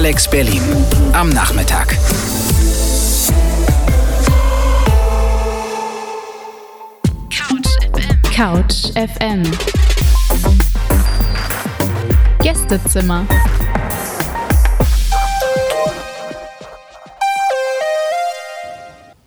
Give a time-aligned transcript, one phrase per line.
[0.00, 0.62] Alex Berlin
[1.12, 1.94] am Nachmittag.
[8.34, 9.42] Couch FM.
[12.42, 13.26] Gästezimmer.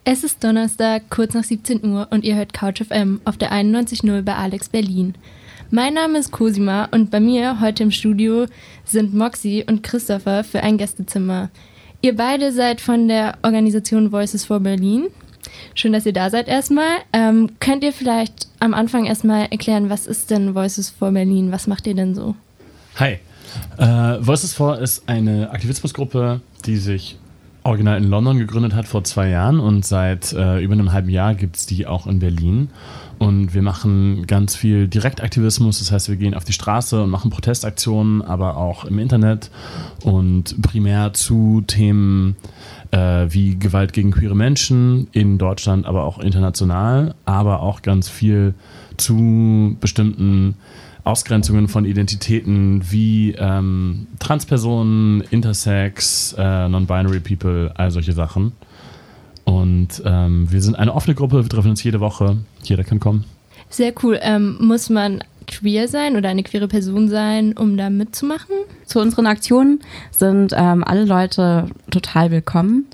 [0.04, 4.24] Es ist Donnerstag, kurz nach 17 Uhr und ihr hört Couch FM auf der 91.0
[4.24, 5.14] bei Alex Berlin.
[5.76, 8.46] Mein Name ist Cosima und bei mir heute im Studio
[8.86, 11.50] sind Moxie und Christopher für ein Gästezimmer.
[12.04, 15.08] Ihr beide seid von der Organisation Voices for Berlin.
[15.74, 16.98] Schön, dass ihr da seid erstmal.
[17.12, 21.52] Ähm, könnt ihr vielleicht am Anfang erstmal erklären, was ist denn Voices for Berlin?
[21.52, 22.36] Was macht ihr denn so?
[22.98, 23.18] Hi.
[23.80, 27.18] Äh, Voices for ist eine Aktivismusgruppe, die sich
[27.64, 31.34] original in London gegründet hat vor zwei Jahren und seit äh, über einem halben Jahr
[31.34, 32.70] gibt es die auch in Berlin.
[33.24, 37.32] Und wir machen ganz viel Direktaktivismus, das heißt, wir gehen auf die Straße und machen
[37.32, 39.50] Protestaktionen, aber auch im Internet
[40.04, 42.36] und primär zu Themen
[42.92, 48.56] äh, wie Gewalt gegen queere Menschen in Deutschland, aber auch international, aber auch ganz viel
[48.98, 50.56] zu bestimmten
[51.06, 58.52] Ausgrenzungen von Identitäten wie ähm, Transpersonen, Intersex, äh, Non-Binary People, all solche Sachen.
[59.46, 63.26] Und ähm, wir sind eine offene Gruppe, wir treffen uns jede Woche, jeder kann kommen.
[63.70, 64.20] Sehr cool.
[64.22, 68.56] Ähm, muss man queer sein oder eine queere Person sein, um da mitzumachen?
[68.86, 72.86] Zu unseren Aktionen sind ähm, alle Leute total willkommen.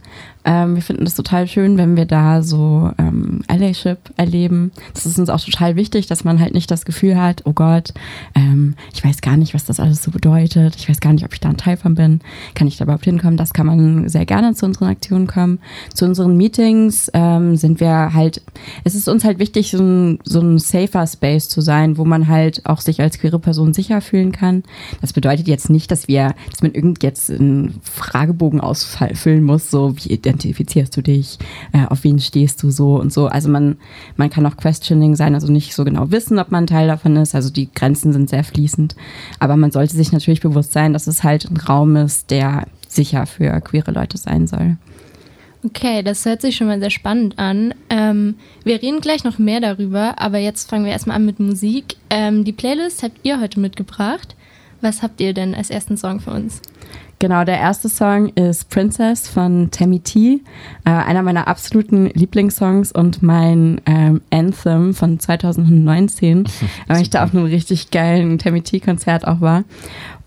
[0.46, 4.72] Ähm, wir finden es total schön, wenn wir da so ähm, Allyship erleben.
[4.94, 7.94] Das ist uns auch total wichtig, dass man halt nicht das Gefühl hat, oh Gott,
[8.36, 10.76] ähm, ich weiß gar nicht, was das alles so bedeutet.
[10.78, 12.22] Ich weiß gar nicht, ob ich da ein Teil von bin.
[12.56, 13.36] Kann ich da überhaupt hinkommen?
[13.36, 15.60] Das kann man sehr gerne zu unseren Aktionen kommen.
[15.94, 18.42] Zu unseren Meetings ähm, sind wir halt,
[18.86, 22.30] es ist uns halt wichtig, so ein, so ein safer Space zu sein, wo man
[22.30, 24.64] halt auch sich als queere Person sicher fühlen kann.
[25.02, 29.96] Das bedeutet jetzt nicht, dass wir, dass man irgend jetzt einen Fragebogen ausfüllen muss, so
[29.98, 31.38] wie identifizierst du dich,
[31.74, 33.28] äh, auf wen stehst du so und so.
[33.28, 33.78] Also man,
[34.16, 37.36] man kann auch Questioning sein, also nicht so genau wissen, ob man Teil davon ist.
[37.36, 38.96] Also die Grenzen sind sehr fließend.
[39.40, 43.26] Aber man sollte sich natürlich bewusst sein, dass es halt ein Raum ist, der sicher
[43.26, 44.78] für queere Leute sein soll.
[45.64, 47.74] Okay, das hört sich schon mal sehr spannend an.
[47.90, 51.98] Ähm, wir reden gleich noch mehr darüber, aber jetzt fangen wir erstmal an mit Musik.
[52.10, 54.36] Ähm, die Playlist habt ihr heute mitgebracht.
[54.80, 56.62] Was habt ihr denn als ersten Song für uns?
[57.22, 60.42] Genau, der erste Song ist Princess von Tammy T,
[60.86, 66.46] äh, einer meiner absoluten Lieblingssongs und mein ähm, Anthem von 2019,
[66.88, 69.66] weil ich da auf einem richtig geilen Tammy T-Konzert auch war.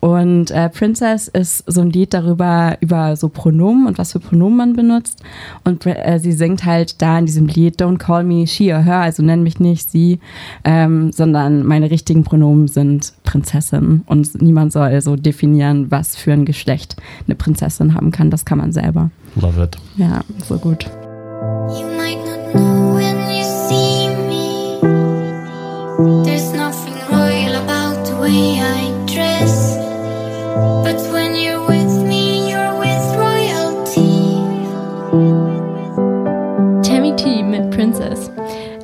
[0.03, 4.57] Und äh, Princess ist so ein Lied darüber, über so Pronomen und was für Pronomen
[4.57, 5.23] man benutzt.
[5.63, 8.97] Und äh, sie singt halt da in diesem Lied, Don't call me she or her,
[8.97, 10.19] also nenn mich nicht sie,
[10.65, 14.03] ähm, sondern meine richtigen Pronomen sind Prinzessin.
[14.07, 16.81] Und niemand soll so definieren, was für ein Geschlecht
[17.26, 18.31] eine Prinzessin haben kann.
[18.31, 19.10] Das kann man selber.
[19.37, 19.76] Love it.
[19.97, 20.84] Ja, so gut.
[20.84, 24.81] You might not know when you see me.
[26.25, 29.76] There's nothing royal about the way I dress.
[30.84, 34.43] But when you're with me, you're with royalty.
[36.82, 38.31] Tammy T mit Princess.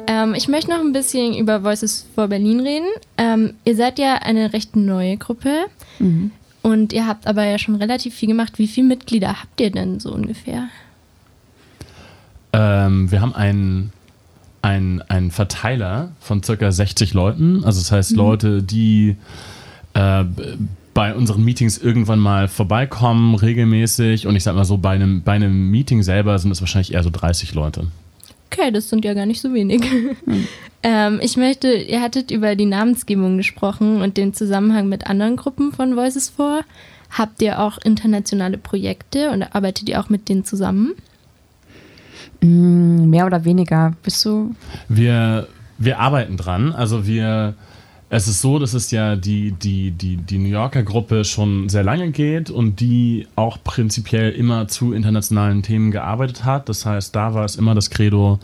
[0.07, 2.87] Ähm, ich möchte noch ein bisschen über Voices for Berlin reden.
[3.19, 5.67] Ähm, ihr seid ja eine recht neue Gruppe
[6.01, 6.31] Mhm.
[6.69, 8.59] Und ihr habt aber ja schon relativ viel gemacht.
[8.59, 10.69] Wie viele Mitglieder habt ihr denn so ungefähr?
[12.53, 13.93] Ähm, wir haben einen,
[14.63, 17.65] einen, einen Verteiler von circa 60 Leuten.
[17.65, 19.17] Also das heißt Leute, die
[19.95, 20.25] äh,
[20.95, 24.27] bei unseren Meetings irgendwann mal vorbeikommen, regelmäßig.
[24.27, 27.03] Und ich sag mal so, bei einem, bei einem Meeting selber sind es wahrscheinlich eher
[27.03, 27.87] so 30 Leute.
[28.51, 29.83] Okay, das sind ja gar nicht so wenig.
[30.83, 35.73] ähm, ich möchte, ihr hattet über die Namensgebung gesprochen und den Zusammenhang mit anderen Gruppen
[35.73, 36.63] von Voices for.
[37.11, 40.95] Habt ihr auch internationale Projekte und arbeitet ihr auch mit denen zusammen?
[42.43, 43.95] Mm, Mehr oder weniger.
[44.03, 44.55] Bist du?
[44.89, 45.49] Wir,
[45.79, 46.73] wir arbeiten dran.
[46.73, 47.55] Also wir,
[48.11, 51.83] es ist so, dass es ja die, die, die, die New Yorker Gruppe schon sehr
[51.83, 56.69] lange geht und die auch prinzipiell immer zu internationalen Themen gearbeitet hat.
[56.69, 58.39] Das heißt, da war es immer das Credo,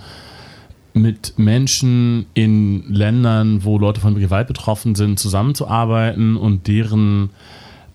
[0.95, 7.31] mit Menschen in Ländern, wo Leute von Gewalt betroffen sind, zusammenzuarbeiten und deren,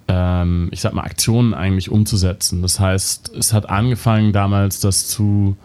[0.10, 2.62] ähm, ich sag mal, Aktionen eigentlich umzusetzen.
[2.62, 5.56] Das heißt, es hat angefangen damals, das zu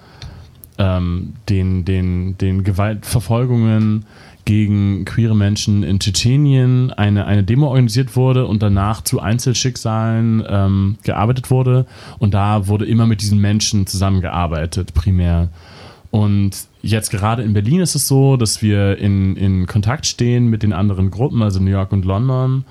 [0.79, 4.07] ähm, den, den, den Gewaltverfolgungen
[4.45, 10.97] gegen queere Menschen in Tschetschenien eine, eine Demo organisiert wurde und danach zu Einzelschicksalen ähm,
[11.03, 11.87] gearbeitet wurde.
[12.19, 15.49] Und da wurde immer mit diesen Menschen zusammengearbeitet, primär.
[16.11, 16.53] Und
[16.83, 20.73] jetzt gerade in Berlin ist es so, dass wir in, in Kontakt stehen mit den
[20.73, 22.65] anderen Gruppen, also New York und London.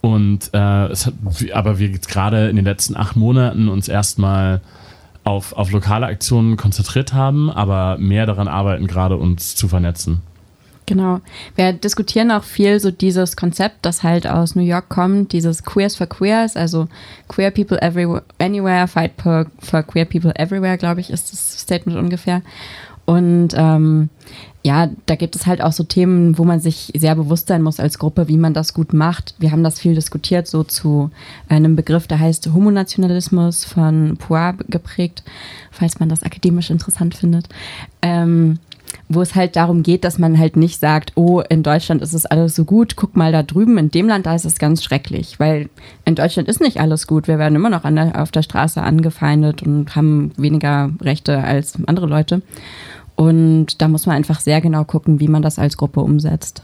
[0.00, 1.14] Und äh, es hat,
[1.52, 4.62] aber wir gerade in den letzten acht Monaten uns erstmal
[5.24, 10.22] auf, auf lokale Aktionen konzentriert haben, aber mehr daran arbeiten, gerade uns zu vernetzen.
[10.86, 11.20] Genau.
[11.54, 15.94] Wir diskutieren auch viel so dieses Konzept, das halt aus New York kommt, dieses Queers
[15.94, 16.88] for Queers, also
[17.28, 19.46] Queer People everywhere, Anywhere, Fight for,
[19.84, 22.42] Queer People Everywhere, glaube ich, ist das Statement ungefähr.
[23.06, 24.08] Und ähm,
[24.62, 27.80] ja, da gibt es halt auch so Themen, wo man sich sehr bewusst sein muss
[27.80, 29.34] als Gruppe, wie man das gut macht.
[29.38, 31.10] Wir haben das viel diskutiert, so zu
[31.48, 35.24] einem Begriff, der heißt Homonationalismus von Poir geprägt,
[35.70, 37.48] falls man das akademisch interessant findet.
[38.02, 38.58] Ähm,
[39.08, 42.26] wo es halt darum geht, dass man halt nicht sagt, oh, in Deutschland ist es
[42.26, 45.38] alles so gut, guck mal da drüben, in dem Land, da ist es ganz schrecklich,
[45.38, 45.68] weil
[46.04, 47.28] in Deutschland ist nicht alles gut.
[47.28, 52.06] Wir werden immer noch der, auf der Straße angefeindet und haben weniger Rechte als andere
[52.06, 52.42] Leute.
[53.16, 56.62] Und da muss man einfach sehr genau gucken, wie man das als Gruppe umsetzt.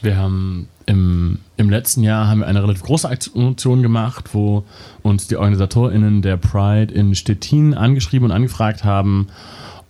[0.00, 4.64] Wir haben im, im letzten Jahr haben wir eine relativ große Aktion gemacht, wo
[5.02, 9.28] uns die OrganisatorInnen der Pride in Stettin angeschrieben und angefragt haben,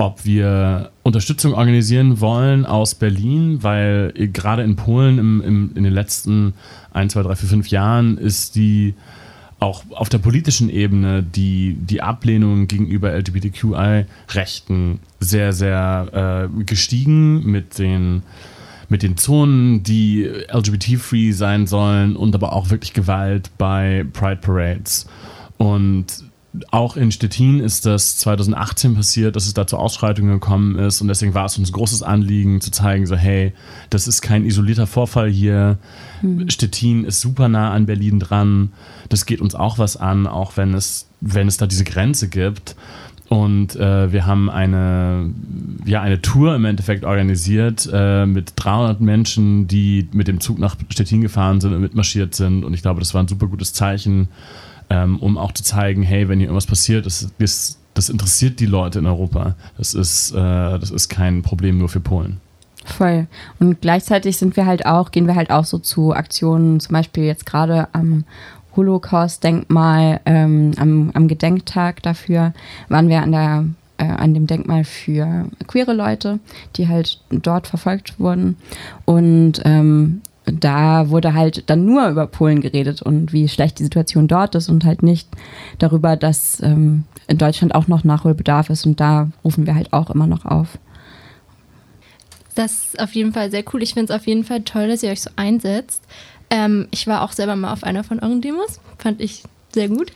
[0.03, 5.93] ob wir Unterstützung organisieren wollen aus Berlin, weil gerade in Polen im, im, in den
[5.93, 6.55] letzten
[6.93, 8.95] 1, 2, 3, 4, 5 Jahren ist die
[9.61, 17.79] auch auf der politischen Ebene die, die Ablehnung gegenüber LGBTQI-Rechten sehr, sehr äh, gestiegen mit
[17.79, 18.25] den,
[18.89, 25.07] mit den Zonen, die LGBT-free sein sollen und aber auch wirklich Gewalt bei Pride Parades.
[25.59, 26.25] Und
[26.71, 31.09] auch in Stettin ist das 2018 passiert, dass es da zu Ausschreitungen gekommen ist und
[31.09, 33.55] deswegen war es uns ein großes Anliegen zu zeigen, so hey,
[33.89, 35.79] das ist kein isolierter Vorfall hier.
[36.21, 36.51] Mhm.
[36.51, 38.73] Stettin ist super nah an Berlin dran.
[39.09, 42.77] Das geht uns auch was an, auch wenn es, wenn es da diese Grenze gibt.
[43.29, 45.31] Und äh, wir haben eine,
[45.87, 50.77] ja, eine Tour im Endeffekt organisiert äh, mit 300 Menschen, die mit dem Zug nach
[50.91, 52.63] Stettin gefahren sind und mitmarschiert sind.
[52.63, 54.29] Und ich glaube, das war ein super gutes Zeichen
[54.91, 58.67] ähm, um auch zu zeigen, hey, wenn hier irgendwas passiert, das, das, das interessiert die
[58.67, 59.55] Leute in Europa.
[59.79, 62.41] Das ist, äh, das ist kein Problem nur für Polen.
[62.85, 63.27] Voll.
[63.61, 67.25] Und gleichzeitig sind wir halt auch, gehen wir halt auch so zu Aktionen, zum Beispiel
[67.25, 68.25] jetzt gerade am
[68.75, 72.55] Holocaust-Denkmal, ähm, am, am Gedenktag dafür,
[72.89, 73.65] waren wir an der
[73.99, 76.41] äh, an dem Denkmal für queere Leute,
[76.77, 78.57] die halt dort verfolgt wurden.
[79.05, 80.23] Und ähm,
[80.61, 84.69] da wurde halt dann nur über Polen geredet und wie schlecht die Situation dort ist
[84.69, 85.29] und halt nicht
[85.79, 90.11] darüber, dass ähm, in Deutschland auch noch Nachholbedarf ist und da rufen wir halt auch
[90.11, 90.79] immer noch auf.
[92.55, 93.83] Das ist auf jeden Fall sehr cool.
[93.83, 96.03] Ich finde es auf jeden Fall toll, dass ihr euch so einsetzt.
[96.51, 100.13] Ähm, ich war auch selber mal auf einer von euren Demos, fand ich sehr gut.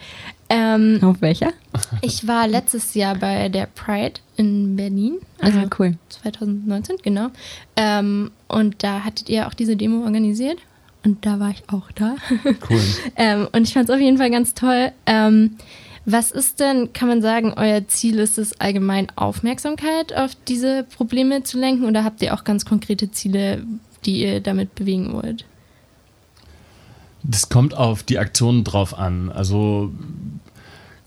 [0.49, 1.53] Ähm, Auf welcher?
[2.03, 5.19] Ich war letztes Jahr bei der Pride in Berlin.
[5.41, 5.97] Also ah, cool.
[6.09, 7.29] 2019, genau.
[7.77, 10.59] Ähm, und da hattet ihr auch diese Demo organisiert.
[11.05, 12.17] Und da war ich auch da.
[12.69, 12.81] Cool.
[13.17, 14.93] ähm, und ich fand es auf jeden Fall ganz toll.
[15.07, 15.57] Ähm,
[16.05, 21.43] was ist denn, kann man sagen, euer Ziel ist es allgemein Aufmerksamkeit auf diese Probleme
[21.43, 23.65] zu lenken oder habt ihr auch ganz konkrete Ziele,
[24.05, 25.45] die ihr damit bewegen wollt?
[27.29, 29.31] Das kommt auf die Aktionen drauf an.
[29.31, 29.93] Also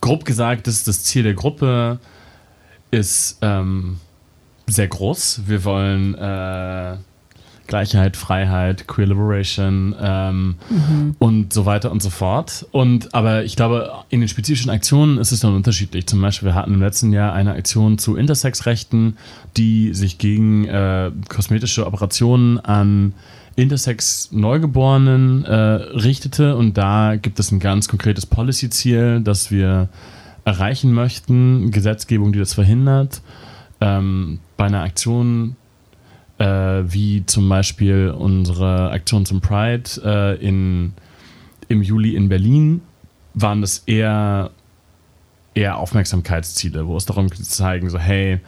[0.02, 2.00] grob gesagt, das, das Ziel der Gruppe
[2.92, 3.98] ist ähm,
[4.68, 5.42] sehr groß.
[5.46, 6.98] Wir wollen äh,
[7.68, 11.16] Gleichheit, Freiheit, Queer Liberation ähm, mhm.
[11.20, 12.66] und so weiter und so fort.
[12.72, 16.08] Und aber ich glaube, in den spezifischen Aktionen ist es dann unterschiedlich.
[16.08, 19.18] Zum Beispiel, wir hatten im letzten Jahr eine Aktion zu Intersex-Rechten,
[19.56, 23.14] die sich gegen äh, kosmetische Operationen an
[23.60, 26.56] Intersex-Neugeborenen äh, richtete.
[26.56, 29.90] Und da gibt es ein ganz konkretes Policy-Ziel, das wir
[30.46, 31.72] erreichen möchten.
[31.72, 33.22] Gesetzgebung, die das verhindert.
[33.82, 35.56] Ähm, bei einer Aktion
[36.40, 40.94] äh, wie zum Beispiel unsere Aktion zum Pride äh, in,
[41.68, 42.82] im Juli in Berlin
[43.34, 44.52] waren das eher,
[45.54, 48.40] eher Aufmerksamkeitsziele, wo es darum geht zu zeigen, so hey,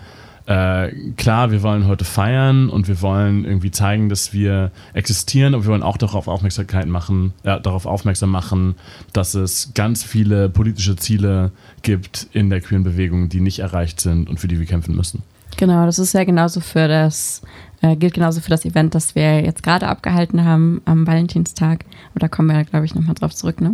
[0.51, 5.63] äh, klar, wir wollen heute feiern und wir wollen irgendwie zeigen, dass wir existieren, aber
[5.63, 8.75] wir wollen auch darauf Aufmerksamkeit machen, äh, darauf aufmerksam machen,
[9.13, 11.51] dass es ganz viele politische Ziele
[11.83, 15.23] gibt in der queeren Bewegung, die nicht erreicht sind und für die wir kämpfen müssen.
[15.55, 17.41] Genau, das ist ja genauso für das,
[17.81, 21.85] äh, gilt genauso für das Event, das wir jetzt gerade abgehalten haben am Valentinstag.
[22.15, 23.73] Oder kommen wir, glaube ich, nochmal drauf zurück, ne?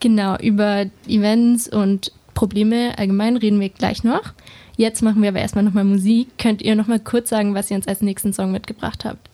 [0.00, 4.34] Genau, über Events und Probleme allgemein reden wir gleich noch.
[4.76, 6.28] Jetzt machen wir aber erstmal nochmal Musik.
[6.38, 9.28] Könnt ihr nochmal kurz sagen, was ihr uns als nächsten Song mitgebracht habt?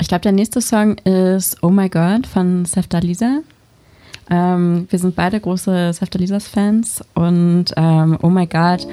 [0.00, 3.40] Ich glaube, der nächste Song ist Oh My God von Sefta Lisa.
[4.30, 8.86] Ähm, wir sind beide große Sefta Lisas Fans und ähm, Oh My God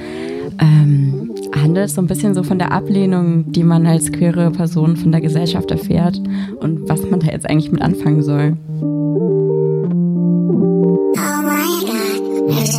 [0.60, 5.12] ähm, handelt so ein bisschen so von der Ablehnung, die man als queere Person von
[5.12, 6.22] der Gesellschaft erfährt
[6.60, 8.58] und was man da jetzt eigentlich mit anfangen soll.
[8.82, 9.32] Oh
[11.42, 12.79] my God.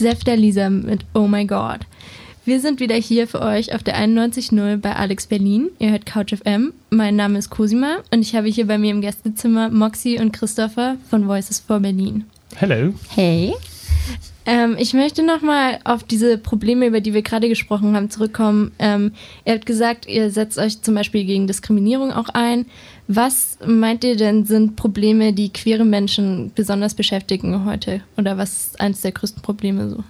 [0.00, 1.80] Säfter Lisa mit Oh My God.
[2.46, 5.68] Wir sind wieder hier für euch auf der 91.0 bei Alex Berlin.
[5.78, 6.72] Ihr hört Couch FM.
[6.88, 10.96] Mein Name ist Cosima und ich habe hier bei mir im Gästezimmer Moxie und Christopher
[11.08, 12.24] von Voices for Berlin.
[12.56, 12.94] Hello.
[13.10, 13.54] Hey.
[14.46, 18.72] Ähm, ich möchte nochmal auf diese Probleme, über die wir gerade gesprochen haben, zurückkommen.
[18.78, 19.12] Ähm,
[19.44, 22.66] ihr habt gesagt, ihr setzt euch zum Beispiel gegen Diskriminierung auch ein.
[23.06, 28.02] Was meint ihr denn sind Probleme, die queere Menschen besonders beschäftigen heute?
[28.16, 30.04] Oder was ist eines der größten Probleme so?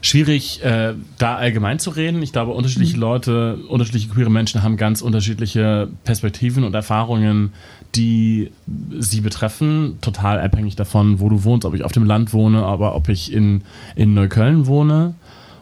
[0.00, 2.22] Schwierig, äh, da allgemein zu reden.
[2.22, 7.52] Ich glaube, unterschiedliche Leute, unterschiedliche queere Menschen haben ganz unterschiedliche Perspektiven und Erfahrungen,
[7.96, 8.50] die
[8.98, 9.98] sie betreffen.
[10.00, 13.32] Total abhängig davon, wo du wohnst, ob ich auf dem Land wohne, aber ob ich
[13.32, 13.62] in,
[13.94, 15.14] in Neukölln wohne.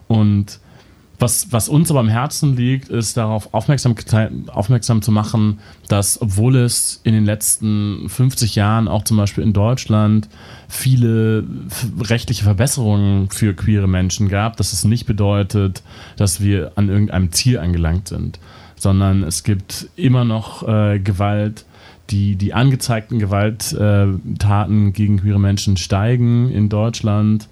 [0.08, 0.60] Und
[1.18, 3.94] was, was uns aber am Herzen liegt, ist darauf aufmerksam,
[4.48, 9.52] aufmerksam zu machen, dass obwohl es in den letzten 50 Jahren auch zum Beispiel in
[9.52, 10.28] Deutschland
[10.68, 11.44] viele
[12.00, 15.82] rechtliche Verbesserungen für queere Menschen gab, dass es nicht bedeutet,
[16.16, 18.40] dass wir an irgendeinem Ziel angelangt sind,
[18.76, 21.64] sondern es gibt immer noch äh, Gewalt,
[22.10, 27.48] die, die angezeigten Gewalttaten gegen queere Menschen steigen in Deutschland.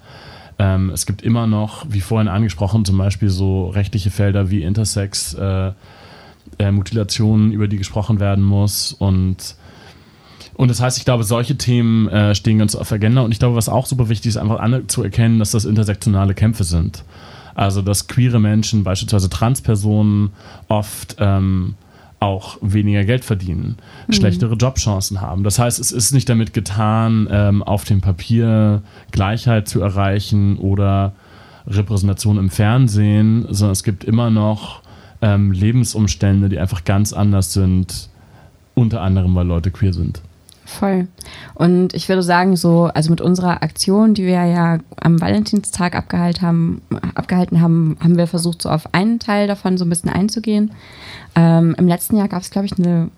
[0.59, 5.33] Ähm, es gibt immer noch, wie vorhin angesprochen, zum Beispiel so rechtliche Felder wie Intersex,
[5.33, 5.71] äh,
[6.59, 8.93] äh, Mutilationen, über die gesprochen werden muss.
[8.93, 9.55] Und,
[10.53, 13.21] und das heißt, ich glaube, solche Themen äh, stehen ganz auf Agenda.
[13.21, 17.03] Und ich glaube, was auch super wichtig ist, einfach anzuerkennen, dass das intersektionale Kämpfe sind.
[17.55, 20.31] Also, dass queere Menschen, beispielsweise Transpersonen,
[20.67, 21.75] oft ähm,
[22.23, 23.75] auch weniger Geld verdienen,
[24.07, 24.13] mhm.
[24.13, 25.43] schlechtere Jobchancen haben.
[25.43, 31.13] Das heißt, es ist nicht damit getan, ähm, auf dem Papier Gleichheit zu erreichen oder
[31.67, 34.81] Repräsentation im Fernsehen, sondern es gibt immer noch
[35.21, 38.09] ähm, Lebensumstände, die einfach ganz anders sind,
[38.73, 40.21] unter anderem, weil Leute queer sind.
[40.79, 41.07] Voll.
[41.53, 46.41] Und ich würde sagen, so, also mit unserer Aktion, die wir ja am Valentinstag abgehalten
[46.41, 46.81] haben,
[47.13, 50.71] abgehalten haben, haben wir versucht, so auf einen Teil davon so ein bisschen einzugehen.
[51.35, 53.11] Ähm, Im letzten Jahr gab es, glaube ich, eine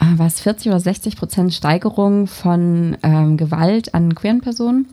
[0.00, 4.86] äh, war es 40 oder 60 Prozent Steigerung von ähm, Gewalt an queeren Personen.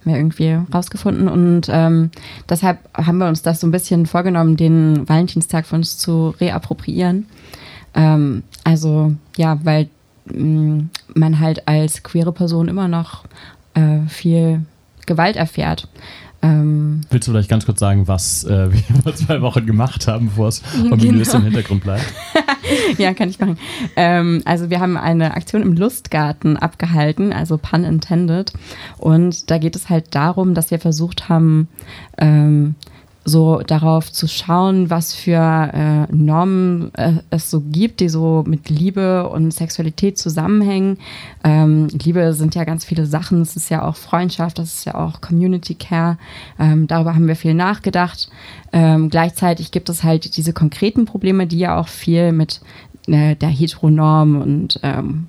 [0.00, 1.28] Haben wir irgendwie rausgefunden.
[1.28, 2.10] Und ähm,
[2.48, 7.26] deshalb haben wir uns das so ein bisschen vorgenommen, den Valentinstag für uns zu reappropriieren.
[7.94, 9.88] Ähm, also ja, weil
[10.24, 13.24] man halt als queere Person immer noch
[13.74, 14.64] äh, viel
[15.06, 15.88] Gewalt erfährt.
[16.44, 20.26] Ähm, Willst du vielleicht ganz kurz sagen, was äh, wir vor zwei Wochen gemacht haben,
[20.26, 21.38] bevor es ominös genau.
[21.38, 22.12] im Hintergrund bleibt?
[22.98, 23.58] ja, kann ich machen.
[23.94, 28.52] Ähm, also wir haben eine Aktion im Lustgarten abgehalten, also pun intended.
[28.98, 31.68] Und da geht es halt darum, dass wir versucht haben,
[32.18, 32.74] ähm,
[33.24, 38.68] so darauf zu schauen, was für äh, Normen äh, es so gibt, die so mit
[38.68, 40.98] Liebe und Sexualität zusammenhängen.
[41.44, 43.42] Ähm, Liebe sind ja ganz viele Sachen.
[43.42, 46.18] Es ist ja auch Freundschaft, das ist ja auch Community Care.
[46.58, 48.28] Ähm, darüber haben wir viel nachgedacht.
[48.72, 52.60] Ähm, gleichzeitig gibt es halt diese konkreten Probleme, die ja auch viel mit
[53.06, 55.28] äh, der Heteronorm und ähm,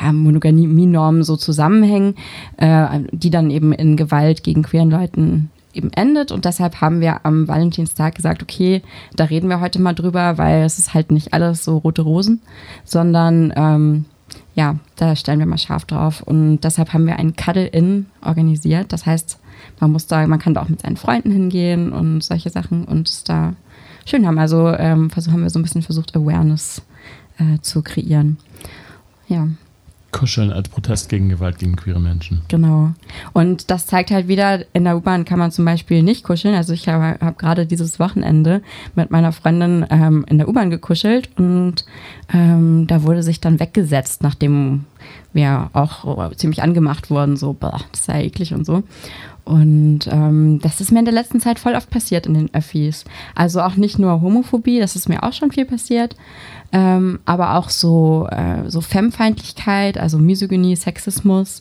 [0.00, 2.14] ja, Monogamie-Normen so zusammenhängen,
[2.58, 6.32] äh, die dann eben in Gewalt gegen queeren Leuten eben endet.
[6.32, 8.82] Und deshalb haben wir am Valentinstag gesagt, okay,
[9.16, 12.40] da reden wir heute mal drüber, weil es ist halt nicht alles so rote Rosen,
[12.84, 14.04] sondern ähm,
[14.54, 16.22] ja, da stellen wir mal scharf drauf.
[16.22, 18.92] Und deshalb haben wir ein Cuddle-In organisiert.
[18.92, 19.38] Das heißt,
[19.80, 23.08] man muss da, man kann da auch mit seinen Freunden hingehen und solche Sachen und
[23.08, 23.54] es da
[24.04, 24.38] schön haben.
[24.38, 26.82] Also ähm, haben wir so ein bisschen versucht, Awareness
[27.38, 28.38] äh, zu kreieren.
[29.28, 29.48] Ja.
[30.12, 32.42] Kuscheln als Protest gegen Gewalt gegen queere Menschen.
[32.48, 32.92] Genau.
[33.32, 36.54] Und das zeigt halt wieder, in der U-Bahn kann man zum Beispiel nicht kuscheln.
[36.54, 38.62] Also ich habe hab gerade dieses Wochenende
[38.94, 41.84] mit meiner Freundin ähm, in der U-Bahn gekuschelt und
[42.32, 44.84] ähm, da wurde sich dann weggesetzt, nachdem
[45.32, 48.82] wir auch ziemlich angemacht wurden, so, boah, das sei eklig und so.
[49.44, 53.04] Und ähm, das ist mir in der letzten Zeit voll oft passiert in den Öffis.
[53.34, 56.14] Also auch nicht nur Homophobie, das ist mir auch schon viel passiert,
[56.72, 61.60] ähm, aber auch so, äh, so Femmefeindlichkeit, also Misogynie, Sexismus.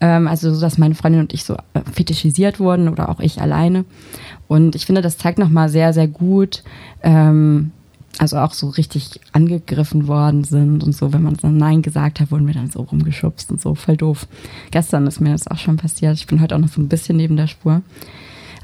[0.00, 3.84] Ähm, also, dass meine Freundin und ich so äh, fetischisiert wurden oder auch ich alleine.
[4.48, 6.62] Und ich finde, das zeigt nochmal sehr, sehr gut,
[7.02, 7.72] ähm,
[8.18, 12.30] also auch so richtig angegriffen worden sind und so, wenn man dann Nein gesagt hat,
[12.30, 14.26] wurden wir dann so rumgeschubst und so, voll doof.
[14.70, 16.14] Gestern ist mir das auch schon passiert.
[16.14, 17.82] Ich bin heute auch noch so ein bisschen neben der Spur.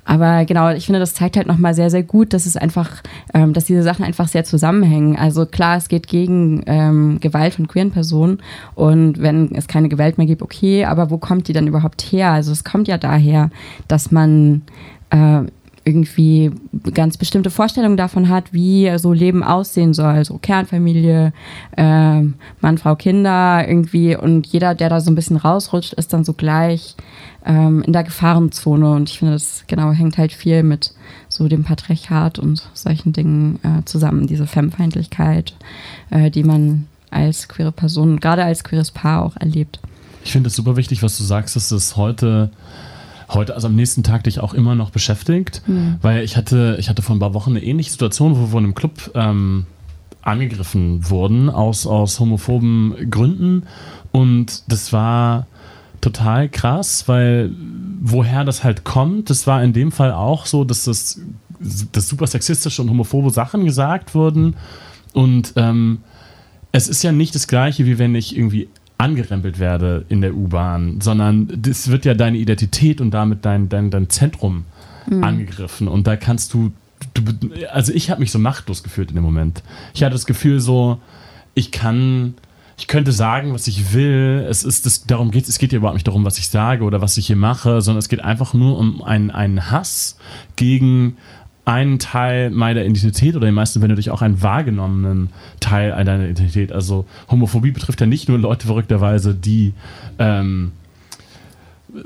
[0.09, 3.03] Aber genau, ich finde, das zeigt halt nochmal sehr, sehr gut, dass es einfach,
[3.35, 5.17] ähm, dass diese Sachen einfach sehr zusammenhängen.
[5.17, 8.39] Also klar, es geht gegen ähm, Gewalt von queeren Personen
[8.75, 12.33] und wenn es keine Gewalt mehr gibt, okay, aber wo kommt die dann überhaupt her?
[12.33, 13.51] Also es kommt ja daher,
[13.87, 14.63] dass man
[15.11, 15.43] äh,
[15.89, 16.53] irgendwie
[16.93, 20.25] ganz bestimmte Vorstellungen davon hat, wie so Leben aussehen soll.
[20.25, 21.33] So Kernfamilie,
[21.77, 22.21] äh,
[22.61, 24.15] Mann, Frau, Kinder irgendwie.
[24.15, 26.95] Und jeder, der da so ein bisschen rausrutscht, ist dann so gleich
[27.47, 28.93] ähm, in der Gefahrenzone.
[28.93, 30.93] Und ich finde, das genau hängt halt viel mit
[31.29, 34.27] so dem Patriarchat und solchen Dingen äh, zusammen.
[34.27, 35.55] Diese Femmefeindlichkeit,
[36.11, 39.81] äh, die man als queere Person, gerade als queeres Paar auch erlebt.
[40.25, 42.51] Ich finde es super wichtig, was du sagst, dass es heute
[43.29, 45.97] heute, also am nächsten Tag dich auch immer noch beschäftigt, mhm.
[46.03, 48.65] weil ich hatte, ich hatte vor ein paar Wochen eine ähnliche Situation, wo wir in
[48.65, 49.67] einem Club ähm,
[50.23, 53.65] angegriffen wurden aus, aus homophoben Gründen.
[54.13, 55.47] Und das war
[56.01, 57.51] total krass, weil
[58.01, 61.21] woher das halt kommt, das war in dem Fall auch so, dass das,
[61.93, 64.55] dass super sexistische und homophobe Sachen gesagt wurden.
[65.13, 65.99] Und ähm,
[66.73, 68.69] es ist ja nicht das gleiche, wie wenn ich irgendwie
[68.99, 73.91] angerempelt werde in der U-Bahn, sondern das wird ja deine Identität und damit dein, dein,
[73.91, 74.65] dein Zentrum
[75.07, 75.25] mhm.
[75.25, 75.87] angegriffen.
[75.89, 76.73] Und da kannst du,
[77.15, 77.23] du
[77.73, 79.63] also ich habe mich so machtlos gefühlt in dem Moment.
[79.95, 81.01] Ich hatte das Gefühl so,
[81.55, 82.35] ich kann,
[82.77, 84.45] ich könnte sagen, was ich will.
[84.49, 87.01] Es ist das, darum geht es geht ja überhaupt nicht darum, was ich sage oder
[87.01, 90.19] was ich hier mache, sondern es geht einfach nur um einen, einen Hass
[90.57, 91.17] gegen
[91.69, 95.29] einen Teil meiner Identität oder in den meisten Fällen natürlich auch einen wahrgenommenen
[95.61, 96.73] Teil deiner Identität.
[96.73, 99.75] Also Homophobie betrifft ja nicht nur Leute verrückterweise, die
[100.19, 100.73] ähm,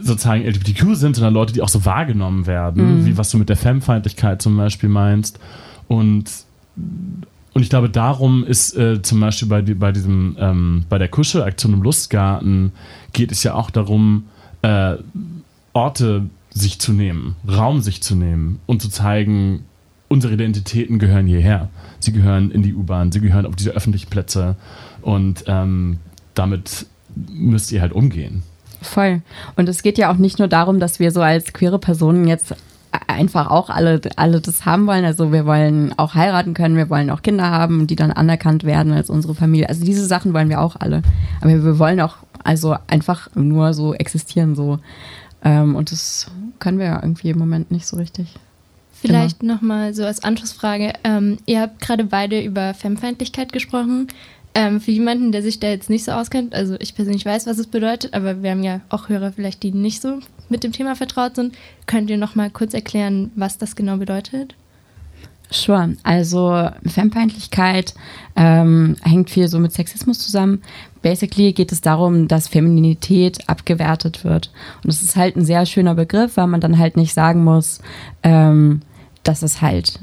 [0.00, 3.06] sozusagen LGBTQ sind, sondern Leute, die auch so wahrgenommen werden, mhm.
[3.06, 5.38] wie was du mit der Femmefeindlichkeit zum Beispiel meinst.
[5.86, 6.24] Und
[7.54, 11.74] und ich glaube, darum ist äh, zum Beispiel bei, bei diesem, ähm, bei der Kuschelaktion
[11.74, 12.72] im Lustgarten
[13.12, 14.24] geht es ja auch darum,
[14.62, 14.96] äh,
[15.74, 16.22] Orte
[16.54, 19.64] sich zu nehmen, Raum sich zu nehmen und zu zeigen,
[20.08, 21.68] unsere Identitäten gehören hierher.
[21.98, 24.56] Sie gehören in die U-Bahn, sie gehören auf diese öffentlichen Plätze
[25.00, 25.98] und ähm,
[26.34, 28.42] damit müsst ihr halt umgehen.
[28.82, 29.22] Voll.
[29.56, 32.54] Und es geht ja auch nicht nur darum, dass wir so als queere Personen jetzt
[33.06, 35.04] einfach auch alle, alle das haben wollen.
[35.04, 38.92] Also wir wollen auch heiraten können, wir wollen auch Kinder haben, die dann anerkannt werden
[38.92, 39.68] als unsere Familie.
[39.68, 41.02] Also diese Sachen wollen wir auch alle.
[41.40, 44.78] Aber wir wollen auch also einfach nur so existieren so.
[45.44, 46.26] Ähm, und das
[46.58, 48.28] können wir ja irgendwie im Moment nicht so richtig.
[48.92, 50.92] Vielleicht nochmal so als Anschlussfrage.
[51.02, 54.06] Ähm, ihr habt gerade beide über Femmefeindlichkeit gesprochen.
[54.54, 57.58] Ähm, für jemanden, der sich da jetzt nicht so auskennt, also ich persönlich weiß, was
[57.58, 60.18] es bedeutet, aber wir haben ja auch Hörer vielleicht, die nicht so
[60.50, 61.54] mit dem Thema vertraut sind.
[61.86, 64.54] Könnt ihr nochmal kurz erklären, was das genau bedeutet?
[65.52, 65.96] Sure.
[66.02, 67.94] Also Femmefeindlichkeit
[68.36, 70.62] ähm, hängt viel so mit Sexismus zusammen.
[71.02, 74.50] Basically geht es darum, dass Femininität abgewertet wird.
[74.82, 77.80] Und es ist halt ein sehr schöner Begriff, weil man dann halt nicht sagen muss,
[78.22, 78.80] ähm,
[79.24, 80.00] dass es halt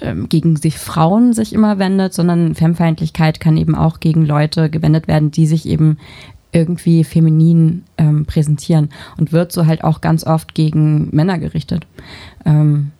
[0.00, 5.06] ähm, gegen sich Frauen sich immer wendet, sondern Femmefeindlichkeit kann eben auch gegen Leute gewendet
[5.06, 5.98] werden, die sich eben
[6.50, 11.86] irgendwie feminin ähm, präsentieren und wird so halt auch ganz oft gegen Männer gerichtet.
[12.44, 12.92] Ähm,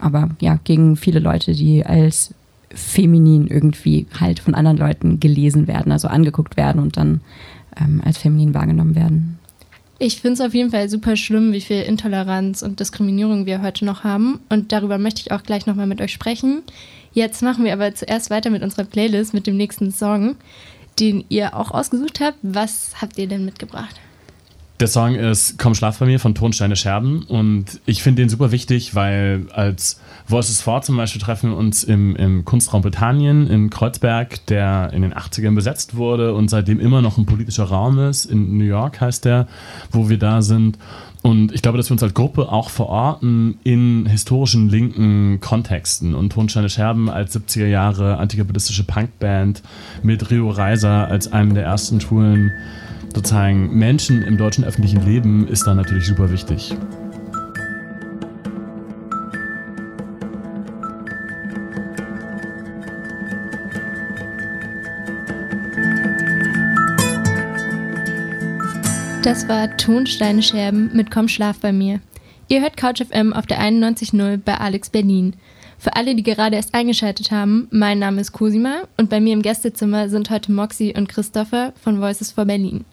[0.00, 2.34] aber ja, gegen viele Leute, die als
[2.72, 7.20] feminin irgendwie halt von anderen Leuten gelesen werden, also angeguckt werden und dann
[7.80, 9.38] ähm, als feminin wahrgenommen werden.
[9.98, 13.84] Ich finde es auf jeden Fall super schlimm, wie viel Intoleranz und Diskriminierung wir heute
[13.84, 14.40] noch haben.
[14.48, 16.62] Und darüber möchte ich auch gleich nochmal mit euch sprechen.
[17.12, 20.36] Jetzt machen wir aber zuerst weiter mit unserer Playlist, mit dem nächsten Song,
[20.98, 22.38] den ihr auch ausgesucht habt.
[22.42, 23.94] Was habt ihr denn mitgebracht?
[24.80, 28.50] Der Song ist Komm schlaf bei mir von Tonsteine Scherben und ich finde den super
[28.50, 33.68] wichtig, weil als Voices 4 zum Beispiel treffen wir uns im, im Kunstraum Britannien in
[33.68, 38.24] Kreuzberg, der in den 80ern besetzt wurde und seitdem immer noch ein politischer Raum ist.
[38.24, 39.48] In New York heißt der,
[39.92, 40.78] wo wir da sind.
[41.20, 46.14] Und ich glaube, dass wir uns als Gruppe auch verorten in historischen linken Kontexten.
[46.14, 49.62] Und Tonsteine Scherben als 70er Jahre antikapitalistische Punkband
[50.02, 52.50] mit Rio Reiser als einem der ersten Touren
[53.14, 56.74] sozusagen Menschen im deutschen öffentlichen Leben ist da natürlich super wichtig.
[69.22, 72.00] Das war Tonsteine Scherben mit Komm Schlaf bei mir.
[72.48, 75.34] Ihr hört Couch FM auf der 91.0 bei Alex Berlin.
[75.78, 79.42] Für alle, die gerade erst eingeschaltet haben, mein Name ist Cosima und bei mir im
[79.42, 82.84] Gästezimmer sind heute Moxie und Christopher von Voices for Berlin.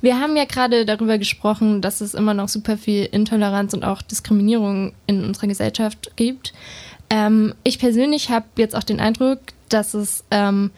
[0.00, 4.02] Wir haben ja gerade darüber gesprochen, dass es immer noch super viel Intoleranz und auch
[4.02, 6.52] Diskriminierung in unserer Gesellschaft gibt.
[7.10, 10.70] Ähm, ich persönlich habe jetzt auch den Eindruck, dass es ähm,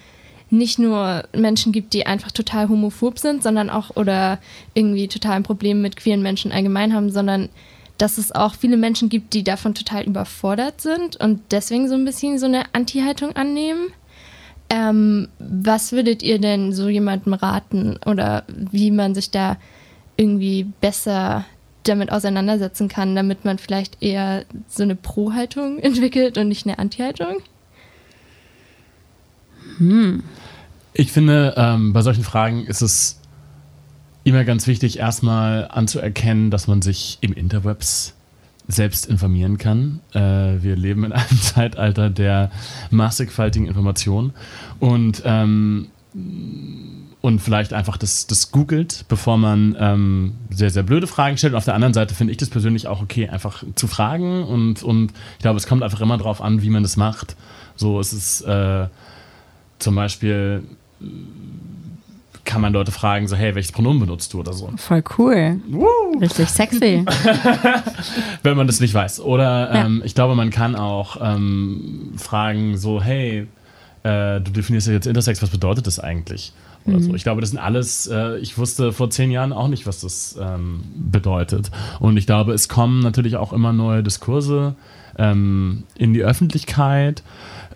[0.51, 4.39] nicht nur Menschen gibt, die einfach total homophob sind, sondern auch oder
[4.75, 7.49] irgendwie total ein Problem mit queeren Menschen allgemein haben, sondern
[7.99, 12.05] dass es auch viele Menschen gibt, die davon total überfordert sind und deswegen so ein
[12.05, 13.89] bisschen so eine Anti-Haltung annehmen.
[14.69, 19.57] Ähm, was würdet ihr denn so jemandem raten oder wie man sich da
[20.17, 21.45] irgendwie besser
[21.85, 27.37] damit auseinandersetzen kann, damit man vielleicht eher so eine Pro-Haltung entwickelt und nicht eine Anti-Haltung?
[30.95, 33.21] Ich finde, ähm, bei solchen Fragen ist es
[34.25, 38.16] immer ganz wichtig, erstmal anzuerkennen, dass man sich im Interwebs
[38.69, 40.01] selbst informieren kann.
[40.13, 42.51] Äh, wir leben in einem Zeitalter der
[42.91, 44.33] massigfaltigen Information
[44.81, 45.89] und, ähm,
[47.21, 51.53] und vielleicht einfach das, das googelt, bevor man ähm, sehr, sehr blöde Fragen stellt.
[51.53, 54.83] Und auf der anderen Seite finde ich das persönlich auch okay, einfach zu fragen und,
[54.83, 57.37] und ich glaube, es kommt einfach immer darauf an, wie man das macht.
[57.77, 58.87] So, es ist äh,
[59.79, 60.63] zum Beispiel
[62.47, 64.71] kann man Leute fragen, so, hey, welches Pronomen benutzt du oder so.
[64.77, 65.61] Voll cool.
[66.21, 67.05] Richtig sexy.
[68.43, 69.21] Wenn man das nicht weiß.
[69.21, 69.85] Oder Ja.
[69.87, 73.47] ähm, ich glaube, man kann auch ähm, fragen, so, hey,
[74.03, 76.53] äh, du definierst ja jetzt Intersex, was bedeutet das eigentlich?
[76.87, 77.15] Oder so.
[77.15, 80.39] Ich glaube, das sind alles, äh, ich wusste vor zehn Jahren auch nicht, was das
[80.41, 81.73] ähm, bedeutet.
[81.99, 84.77] Und ich glaube, es kommen natürlich auch immer neue Diskurse
[85.19, 87.25] ähm, in die Öffentlichkeit,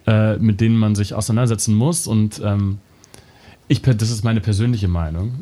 [0.07, 2.07] äh, mit denen man sich auseinandersetzen muss.
[2.07, 2.79] Und ähm,
[3.71, 5.35] ich, das ist meine persönliche Meinung,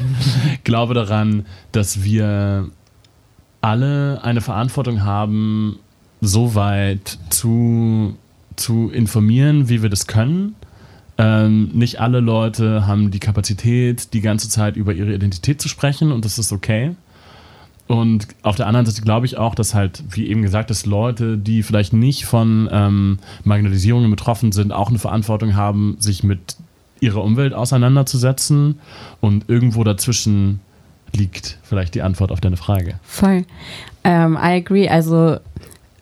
[0.64, 2.68] glaube daran, dass wir
[3.62, 5.78] alle eine Verantwortung haben,
[6.20, 8.14] so weit zu,
[8.56, 10.54] zu informieren, wie wir das können.
[11.16, 16.12] Ähm, nicht alle Leute haben die Kapazität, die ganze Zeit über ihre Identität zu sprechen
[16.12, 16.94] und das ist okay.
[17.86, 21.38] Und auf der anderen Seite glaube ich auch, dass halt, wie eben gesagt, dass Leute,
[21.38, 26.56] die vielleicht nicht von ähm, Marginalisierungen betroffen sind, auch eine Verantwortung haben, sich mit
[27.02, 28.78] ihrer Umwelt auseinanderzusetzen.
[29.20, 30.60] Und irgendwo dazwischen
[31.12, 32.94] liegt vielleicht die Antwort auf deine Frage.
[33.02, 33.44] Voll.
[34.04, 34.88] Ähm, I agree.
[34.88, 35.38] Also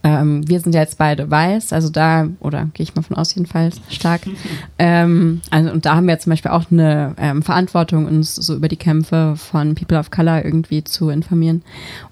[0.03, 3.35] ähm, wir sind ja jetzt beide weiß, also da, oder gehe ich mal von aus
[3.35, 4.23] jedenfalls, stark.
[4.79, 8.69] ähm, also, und da haben wir zum Beispiel auch eine ähm, Verantwortung, uns so über
[8.69, 11.63] die Kämpfe von People of Color irgendwie zu informieren.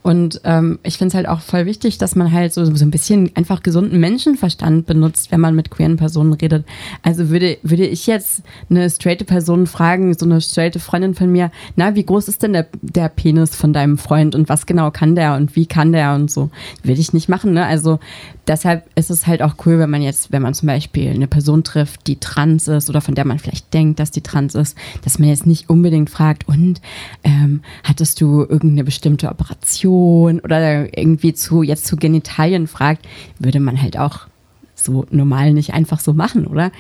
[0.02, 2.90] Und ähm, ich finde es halt auch voll wichtig, dass man halt so, so ein
[2.90, 6.66] bisschen einfach gesunden Menschenverstand benutzt, wenn man mit queeren Personen redet.
[7.02, 11.50] Also würde, würde ich jetzt eine straighte Person fragen, so eine straighte Freundin von mir,
[11.76, 15.14] na, wie groß ist denn der, der Penis von deinem Freund und was genau kann
[15.14, 16.50] der und wie kann der und so.
[16.82, 17.64] Will ich nicht machen, ne?
[17.64, 17.77] Also
[18.46, 21.64] deshalb ist es halt auch cool, wenn man jetzt, wenn man zum Beispiel eine Person
[21.64, 25.18] trifft, die trans ist oder von der man vielleicht denkt, dass die trans ist, dass
[25.18, 26.80] man jetzt nicht unbedingt fragt, und
[27.24, 33.06] ähm, hattest du irgendeine bestimmte Operation oder irgendwie zu, jetzt zu Genitalien fragt,
[33.38, 34.26] würde man halt auch
[34.74, 36.70] so normal nicht einfach so machen, oder?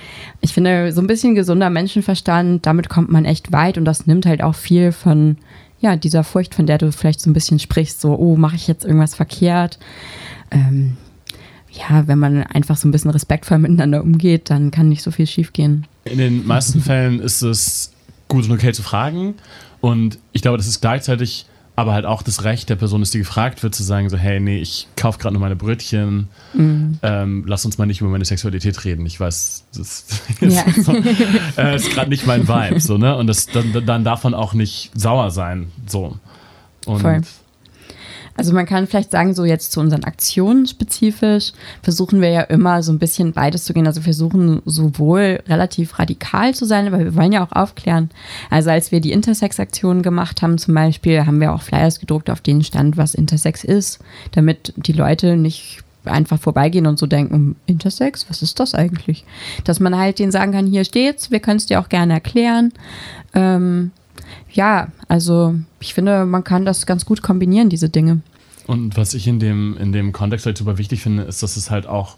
[0.40, 4.26] Ich finde, so ein bisschen gesunder Menschenverstand, damit kommt man echt weit und das nimmt
[4.26, 5.36] halt auch viel von,
[5.80, 8.68] ja, dieser Furcht, von der du vielleicht so ein bisschen sprichst, so, oh, mache ich
[8.68, 9.78] jetzt irgendwas verkehrt?
[10.50, 10.96] Ähm,
[11.70, 15.26] ja, wenn man einfach so ein bisschen respektvoll miteinander umgeht, dann kann nicht so viel
[15.26, 15.86] schiefgehen.
[16.04, 17.92] In den meisten Fällen ist es
[18.28, 19.34] gut und okay zu fragen.
[19.80, 21.46] Und ich glaube, das ist gleichzeitig
[21.78, 24.40] aber halt auch das Recht der Person ist, die gefragt wird, zu sagen, so, hey,
[24.40, 28.84] nee, ich kaufe gerade nur meine Brötchen, ähm, lass uns mal nicht über meine Sexualität
[28.84, 29.06] reden.
[29.06, 30.06] Ich weiß, das
[30.40, 30.62] Ja.
[30.62, 30.92] ist, so,
[31.56, 33.16] äh, ist gerade nicht mein Vibe, so, ne?
[33.16, 36.18] Und das, dann, dann darf man auch nicht sauer sein, so.
[36.84, 37.20] Und Voll.
[38.38, 41.50] Also man kann vielleicht sagen, so jetzt zu unseren Aktionen spezifisch,
[41.82, 43.88] versuchen wir ja immer so ein bisschen beides zu gehen.
[43.88, 48.10] Also versuchen sowohl relativ radikal zu sein, aber wir wollen ja auch aufklären.
[48.48, 52.40] Also als wir die Intersex-Aktion gemacht haben zum Beispiel, haben wir auch Flyers gedruckt, auf
[52.40, 53.98] denen stand, was Intersex ist,
[54.30, 59.24] damit die Leute nicht einfach vorbeigehen und so denken, Intersex, was ist das eigentlich?
[59.64, 62.72] Dass man halt denen sagen kann, hier steht's, wir können es dir auch gerne erklären.
[63.34, 63.90] Ähm,
[64.52, 68.20] ja, also ich finde, man kann das ganz gut kombinieren, diese Dinge.
[68.66, 71.70] Und was ich in dem, in dem Kontext halt super wichtig finde, ist, dass es
[71.70, 72.16] halt auch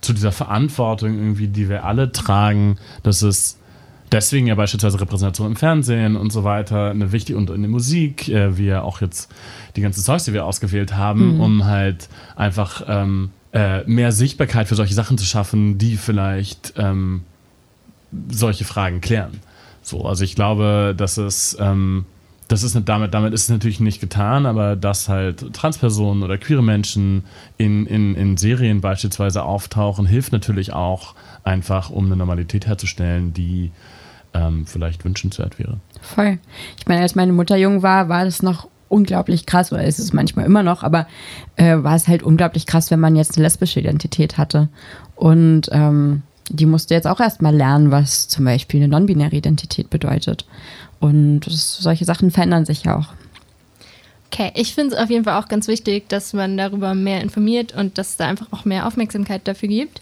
[0.00, 3.58] zu dieser Verantwortung irgendwie, die wir alle tragen, dass es
[4.12, 8.28] deswegen ja beispielsweise Repräsentation im Fernsehen und so weiter eine wichtige und in der Musik,
[8.28, 9.30] äh, wie ja auch jetzt
[9.76, 14.74] die ganzen Songs, die wir ausgewählt haben, um halt einfach ähm, äh, mehr Sichtbarkeit für
[14.74, 17.22] solche Sachen zu schaffen, die vielleicht ähm,
[18.30, 19.40] solche Fragen klären.
[19.84, 22.06] So, also ich glaube, dass es ähm,
[22.48, 26.62] das ist damit, damit ist es natürlich nicht getan, aber dass halt Transpersonen oder queere
[26.62, 27.24] Menschen
[27.56, 33.70] in, in, in Serien beispielsweise auftauchen, hilft natürlich auch einfach, um eine Normalität herzustellen, die
[34.34, 35.78] ähm, vielleicht wünschenswert wäre.
[36.02, 36.38] Voll.
[36.78, 40.12] Ich meine, als meine Mutter jung war, war das noch unglaublich krass, oder ist es
[40.12, 41.06] manchmal immer noch, aber
[41.56, 44.68] äh, war es halt unglaublich krass, wenn man jetzt eine lesbische Identität hatte.
[45.16, 50.44] Und ähm, die musste jetzt auch erstmal lernen, was zum Beispiel eine non-binäre Identität bedeutet.
[51.00, 53.08] Und solche Sachen verändern sich ja auch.
[54.34, 57.72] Okay, ich finde es auf jeden Fall auch ganz wichtig, dass man darüber mehr informiert
[57.72, 60.00] und dass es da einfach auch mehr Aufmerksamkeit dafür gibt.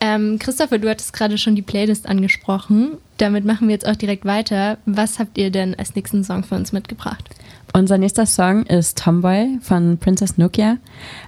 [0.00, 2.96] Ähm, Christopher, du hattest gerade schon die Playlist angesprochen.
[3.18, 4.78] Damit machen wir jetzt auch direkt weiter.
[4.84, 7.30] Was habt ihr denn als nächsten Song für uns mitgebracht?
[7.72, 10.78] Unser nächster Song ist Tomboy von Princess Nokia.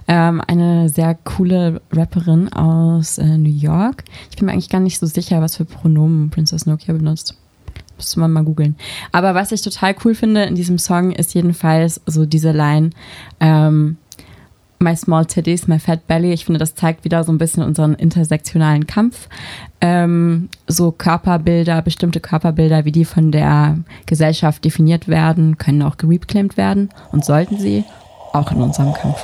[0.09, 4.03] Ähm, eine sehr coole Rapperin aus äh, New York.
[4.29, 7.37] Ich bin mir eigentlich gar nicht so sicher, was für Pronomen Princess Nokia benutzt.
[8.01, 8.75] Müsste man mal googeln.
[9.11, 12.89] Aber was ich total cool finde in diesem Song ist jedenfalls so diese Line,
[13.39, 13.97] ähm,
[14.79, 16.33] My Small Titties, My Fat Belly.
[16.33, 19.29] Ich finde, das zeigt wieder so ein bisschen unseren intersektionalen Kampf.
[19.81, 26.57] Ähm, so Körperbilder, bestimmte Körperbilder, wie die von der Gesellschaft definiert werden, können auch gereclaimed
[26.57, 27.83] werden und sollten sie
[28.33, 29.23] auch in unserem Kampf.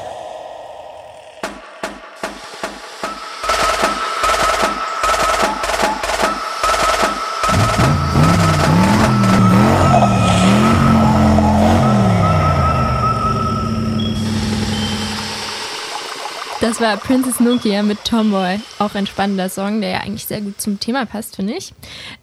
[16.77, 18.59] Das war Princess Nokia mit Tomboy.
[18.77, 21.73] Auch ein spannender Song, der ja eigentlich sehr gut zum Thema passt, finde ich.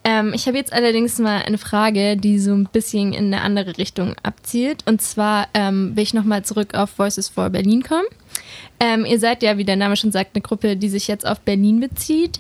[0.05, 3.79] Ähm, ich habe jetzt allerdings mal eine Frage, die so ein bisschen in eine andere
[3.79, 4.85] Richtung abzielt.
[4.87, 8.07] Und zwar ähm, will ich nochmal zurück auf Voices for Berlin kommen.
[8.79, 11.41] Ähm, ihr seid ja, wie der Name schon sagt, eine Gruppe, die sich jetzt auf
[11.41, 12.39] Berlin bezieht.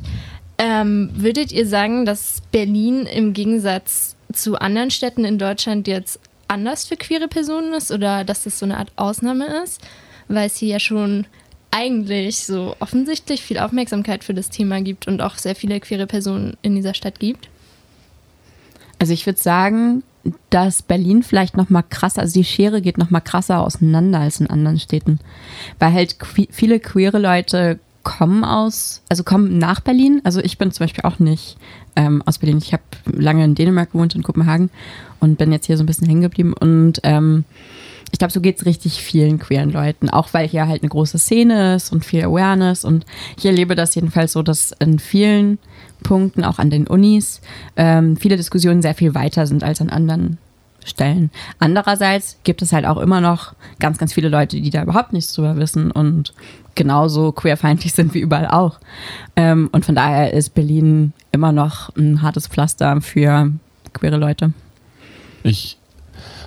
[0.56, 6.84] Ähm, würdet ihr sagen, dass Berlin im Gegensatz zu anderen Städten in Deutschland jetzt anders
[6.84, 9.80] für queere Personen ist oder dass das so eine Art Ausnahme ist?
[10.28, 11.26] Weil es hier ja schon
[11.74, 16.56] eigentlich so offensichtlich viel Aufmerksamkeit für das Thema gibt und auch sehr viele queere Personen
[16.62, 17.48] in dieser Stadt gibt?
[19.00, 20.04] Also ich würde sagen,
[20.50, 24.40] dass Berlin vielleicht noch mal krasser, also die Schere geht noch mal krasser auseinander als
[24.40, 25.18] in anderen Städten,
[25.80, 30.20] weil halt que viele queere Leute kommen aus, also kommen nach Berlin.
[30.24, 31.56] Also ich bin zum Beispiel auch nicht
[31.96, 32.58] ähm, aus Berlin.
[32.58, 34.70] Ich habe lange in Dänemark gewohnt, in Kopenhagen
[35.20, 37.44] und bin jetzt hier so ein bisschen hängen geblieben und ähm,
[38.12, 41.18] ich glaube, so geht es richtig vielen queeren Leuten, auch weil hier halt eine große
[41.18, 42.84] Szene ist und viel Awareness.
[42.84, 43.04] Und
[43.36, 45.58] ich erlebe das jedenfalls so, dass in vielen
[46.02, 47.40] Punkten, auch an den Unis,
[47.76, 50.38] ähm, viele Diskussionen sehr viel weiter sind als an anderen
[50.84, 51.30] Stellen.
[51.58, 55.32] Andererseits gibt es halt auch immer noch ganz, ganz viele Leute, die da überhaupt nichts
[55.32, 56.34] drüber wissen und
[56.74, 58.78] genauso queerfeindlich sind wie überall auch.
[59.34, 63.50] Ähm, und von daher ist Berlin immer noch ein hartes Pflaster für
[63.92, 64.52] queere Leute.
[65.42, 65.78] Ich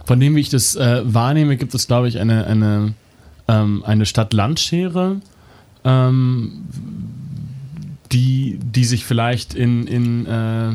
[0.07, 2.93] von dem, wie ich das äh, wahrnehme, gibt es, glaube ich, eine, eine,
[3.49, 5.17] ähm, eine Stadt-Land-Schere,
[5.83, 6.51] ähm,
[8.13, 10.71] die, die sich vielleicht in, in äh,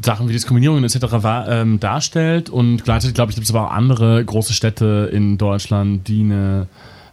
[0.00, 0.96] Sachen wie Diskriminierung etc.
[1.10, 2.50] War, ähm, darstellt.
[2.50, 6.68] Und gleichzeitig, glaube ich, gibt es aber auch andere große Städte in Deutschland, die eine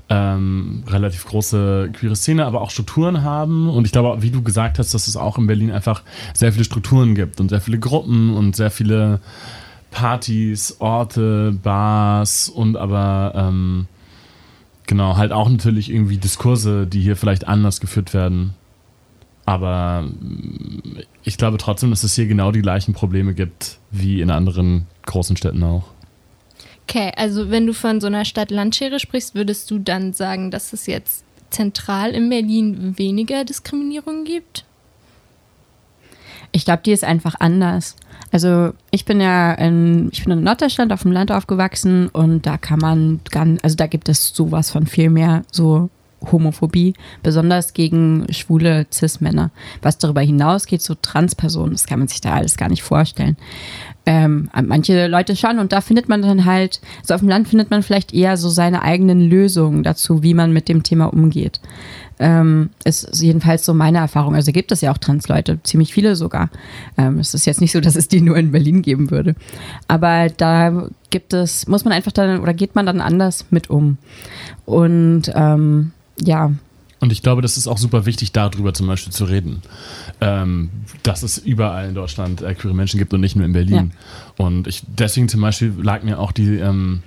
[0.09, 3.71] ähm, relativ große queere Szene, aber auch Strukturen haben.
[3.71, 6.03] Und ich glaube, wie du gesagt hast, dass es auch in Berlin einfach
[6.35, 9.19] sehr viele Strukturen gibt und sehr viele Gruppen und sehr viele
[9.91, 13.87] Partys, Orte, Bars und aber ähm,
[14.87, 18.55] genau, halt auch natürlich irgendwie Diskurse, die hier vielleicht anders geführt werden.
[19.45, 24.31] Aber mm, ich glaube trotzdem, dass es hier genau die gleichen Probleme gibt wie in
[24.31, 25.83] anderen großen Städten auch.
[26.87, 30.87] Okay, also wenn du von so einer Stadt-Landschere sprichst, würdest du dann sagen, dass es
[30.87, 34.65] jetzt zentral in Berlin weniger Diskriminierung gibt?
[36.51, 37.95] Ich glaube, die ist einfach anders.
[38.31, 42.57] Also ich bin ja in, ich bin in Norddeutschland auf dem Land aufgewachsen und da
[42.57, 45.89] kann man ganz, also da gibt es sowas von viel mehr so
[46.31, 49.51] Homophobie, besonders gegen schwule Cis-Männer.
[49.81, 53.37] Was darüber hinausgeht, so Transpersonen, das kann man sich da alles gar nicht vorstellen.
[54.05, 57.69] Ähm, manche Leute schon und da findet man dann halt, so auf dem Land findet
[57.69, 61.61] man vielleicht eher so seine eigenen Lösungen dazu, wie man mit dem Thema umgeht.
[62.17, 64.35] Ähm, ist jedenfalls so meine Erfahrung.
[64.35, 66.49] Also gibt es ja auch Transleute, ziemlich viele sogar.
[66.97, 69.35] Ähm, es ist jetzt nicht so, dass es die nur in Berlin geben würde.
[69.87, 73.97] Aber da gibt es, muss man einfach dann oder geht man dann anders mit um.
[74.65, 76.51] Und ähm, ja.
[77.01, 79.61] Und ich glaube, das ist auch super wichtig, darüber zum Beispiel zu reden.
[80.21, 80.69] Ähm,
[81.03, 83.91] dass es überall in Deutschland äh, queere Menschen gibt und nicht nur in Berlin.
[84.37, 84.45] Ja.
[84.45, 87.01] Und ich, deswegen zum Beispiel lag mir auch die, ähm,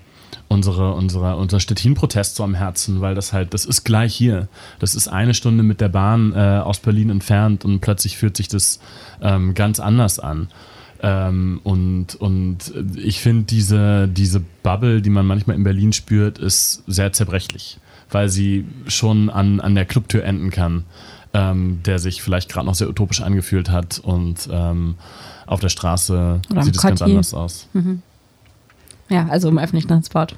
[0.48, 4.48] unsere, unsere, unser Stettin-Protest so am Herzen, weil das halt, das ist gleich hier.
[4.78, 8.48] Das ist eine Stunde mit der Bahn äh, aus Berlin entfernt und plötzlich fühlt sich
[8.48, 8.80] das
[9.22, 10.48] ähm, ganz anders an.
[11.02, 16.82] Ähm, und, und ich finde, diese, diese Bubble, die man manchmal in Berlin spürt, ist
[16.86, 17.78] sehr zerbrechlich,
[18.14, 20.84] weil sie schon an, an der Clubtür enden kann,
[21.34, 24.94] ähm, der sich vielleicht gerade noch sehr utopisch angefühlt hat und ähm,
[25.46, 27.66] auf der Straße Oder sieht es ganz anders aus.
[27.72, 28.02] Mhm.
[29.10, 30.34] Ja, also im öffentlichen Transport.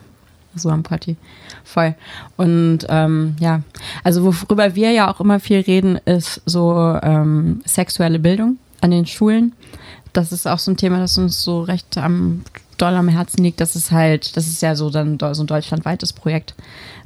[0.59, 1.17] So am Party.
[1.65, 1.95] Voll.
[2.39, 3.61] Und ähm, ja,
[4.03, 9.05] also worüber wir ja auch immer viel reden, ist so ähm, sexuelle Bildung an den
[9.05, 9.53] Schulen.
[10.15, 12.43] Das ist auch so ein Thema, das uns so recht am
[12.77, 16.13] doll am Herzen liegt, das ist halt, das ist ja so dann so ein deutschlandweites
[16.13, 16.55] Projekt,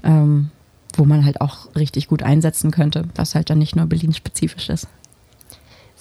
[0.02, 0.50] ähm,
[0.98, 4.88] wo man halt auch richtig gut einsetzen könnte, was halt dann nicht nur Berlin-spezifisch ist.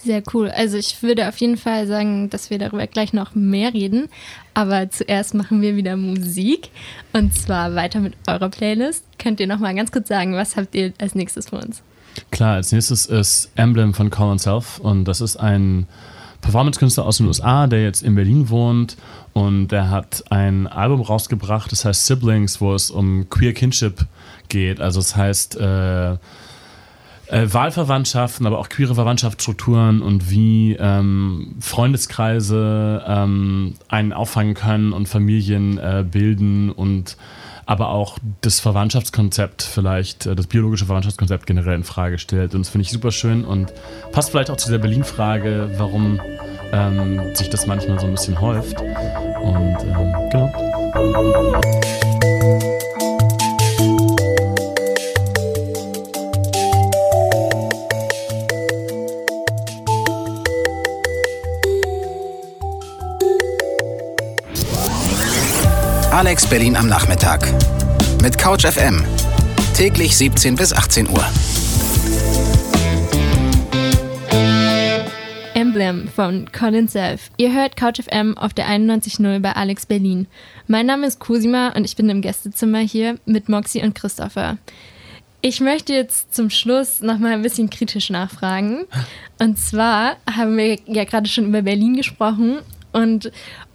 [0.03, 0.49] Sehr cool.
[0.49, 4.07] Also ich würde auf jeden Fall sagen, dass wir darüber gleich noch mehr reden.
[4.53, 6.69] Aber zuerst machen wir wieder Musik.
[7.11, 9.03] Und zwar weiter mit eurer Playlist.
[9.17, 11.81] Könnt ihr noch mal ganz kurz sagen, was habt ihr als nächstes für uns?
[12.31, 14.79] Klar, als nächstes ist Emblem von Colin Self.
[14.79, 15.85] Und das ist ein
[16.41, 18.95] Performance-Künstler aus den USA, der jetzt in Berlin wohnt.
[19.33, 24.05] Und der hat ein Album rausgebracht, das heißt Siblings, wo es um Queer Kinship
[24.49, 24.81] geht.
[24.81, 25.59] Also es das heißt...
[25.59, 26.17] Äh,
[27.29, 35.07] äh, Wahlverwandtschaften, aber auch queere Verwandtschaftsstrukturen und wie ähm, Freundeskreise ähm, einen auffangen können und
[35.07, 37.17] Familien äh, bilden und
[37.67, 42.55] aber auch das Verwandtschaftskonzept vielleicht, äh, das biologische Verwandtschaftskonzept generell in Frage stellt.
[42.55, 43.71] Und das finde ich super schön und
[44.11, 46.19] passt vielleicht auch zu der Berlin-Frage, warum
[46.71, 48.81] ähm, sich das manchmal so ein bisschen häuft.
[48.81, 51.98] Und ähm, genau.
[66.11, 67.53] Alex Berlin am Nachmittag.
[68.23, 69.05] Mit Couch FM.
[69.75, 71.23] Täglich 17 bis 18 Uhr.
[75.53, 77.29] Emblem von Colin Self.
[77.37, 80.25] Ihr hört Couch FM auf der 91.0 bei Alex Berlin.
[80.65, 84.57] Mein Name ist Cosima und ich bin im Gästezimmer hier mit Moxie und Christopher.
[85.41, 88.85] Ich möchte jetzt zum Schluss nochmal ein bisschen kritisch nachfragen.
[89.37, 92.57] Und zwar haben wir ja gerade schon über Berlin gesprochen
[92.91, 93.31] und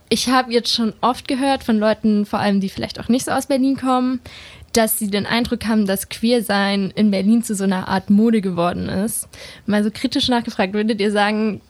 [0.08, 3.32] ich habe jetzt schon oft gehört von Leuten, vor allem die vielleicht auch nicht so
[3.32, 4.20] aus Berlin kommen,
[4.72, 8.88] dass sie den Eindruck haben, dass Queersein in Berlin zu so einer Art Mode geworden
[8.88, 9.28] ist.
[9.66, 11.60] Mal so kritisch nachgefragt, würdet ihr sagen,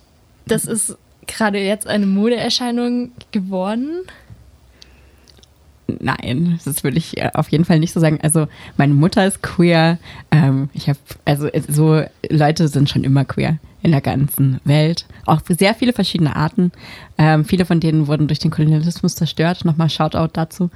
[0.47, 4.01] das ist gerade jetzt eine Modeerscheinung geworden?
[5.87, 8.19] Nein, das würde ich äh, auf jeden Fall nicht so sagen.
[8.23, 9.99] Also meine Mutter ist queer.
[10.31, 15.05] Ähm, ich habe also so Leute sind schon immer queer in der ganzen Welt.
[15.27, 16.73] Auch sehr viele verschiedene Arten.
[17.19, 19.67] Ähm, viele von denen wurden durch den Kolonialismus zerstört.
[19.67, 20.71] Nochmal Shoutout dazu.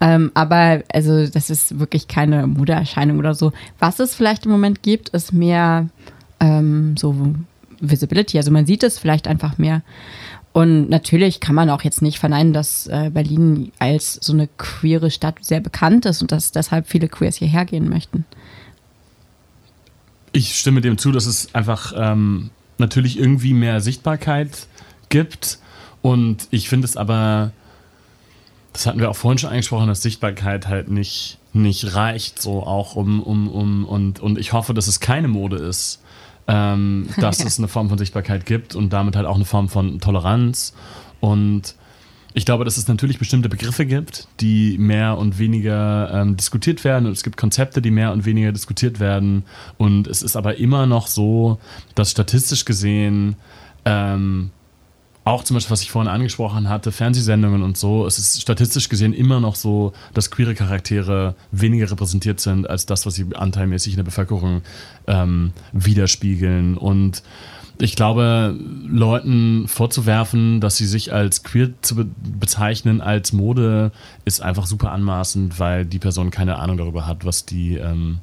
[0.00, 3.52] Ähm, aber also das ist wirklich keine Modeerscheinung oder so.
[3.80, 5.88] Was es vielleicht im Moment gibt, ist mehr
[6.38, 7.34] ähm, so
[7.80, 8.38] Visibility.
[8.38, 9.82] Also man sieht es vielleicht einfach mehr.
[10.52, 15.10] Und natürlich kann man auch jetzt nicht verneinen, dass äh, Berlin als so eine queere
[15.10, 18.24] Stadt sehr bekannt ist und dass deshalb viele Queers hierher gehen möchten.
[20.34, 24.66] Ich stimme dem zu, dass es einfach ähm, natürlich irgendwie mehr Sichtbarkeit
[25.08, 25.58] gibt.
[26.02, 27.52] Und ich finde es aber,
[28.72, 32.96] das hatten wir auch vorhin schon angesprochen, dass Sichtbarkeit halt nicht, nicht reicht, so auch
[32.96, 36.02] um, um, um, und, und ich hoffe, dass es keine Mode ist.
[36.48, 40.00] Ähm, dass es eine Form von Sichtbarkeit gibt und damit halt auch eine Form von
[40.00, 40.74] Toleranz.
[41.20, 41.76] Und
[42.36, 47.06] ich glaube, dass es natürlich bestimmte Begriffe gibt, die mehr und weniger ähm, diskutiert werden
[47.06, 49.44] und es gibt Konzepte, die mehr und weniger diskutiert werden.
[49.78, 51.58] Und es ist aber immer noch so,
[51.94, 53.36] dass statistisch gesehen
[53.84, 54.50] ähm,
[55.22, 59.14] auch zum Beispiel, was ich vorhin angesprochen hatte, Fernsehsendungen und so, es ist statistisch gesehen
[59.14, 63.98] immer noch so, dass queere Charaktere weniger repräsentiert sind als das, was sie anteilmäßig in
[63.98, 64.62] der Bevölkerung
[65.06, 66.76] ähm, widerspiegeln.
[66.76, 67.22] Und
[67.78, 68.56] ich glaube,
[68.86, 72.06] Leuten vorzuwerfen, dass sie sich als queer zu be
[72.38, 73.90] bezeichnen als Mode,
[74.24, 78.18] ist einfach super anmaßend, weil die Person keine Ahnung darüber hat, was die, ähm,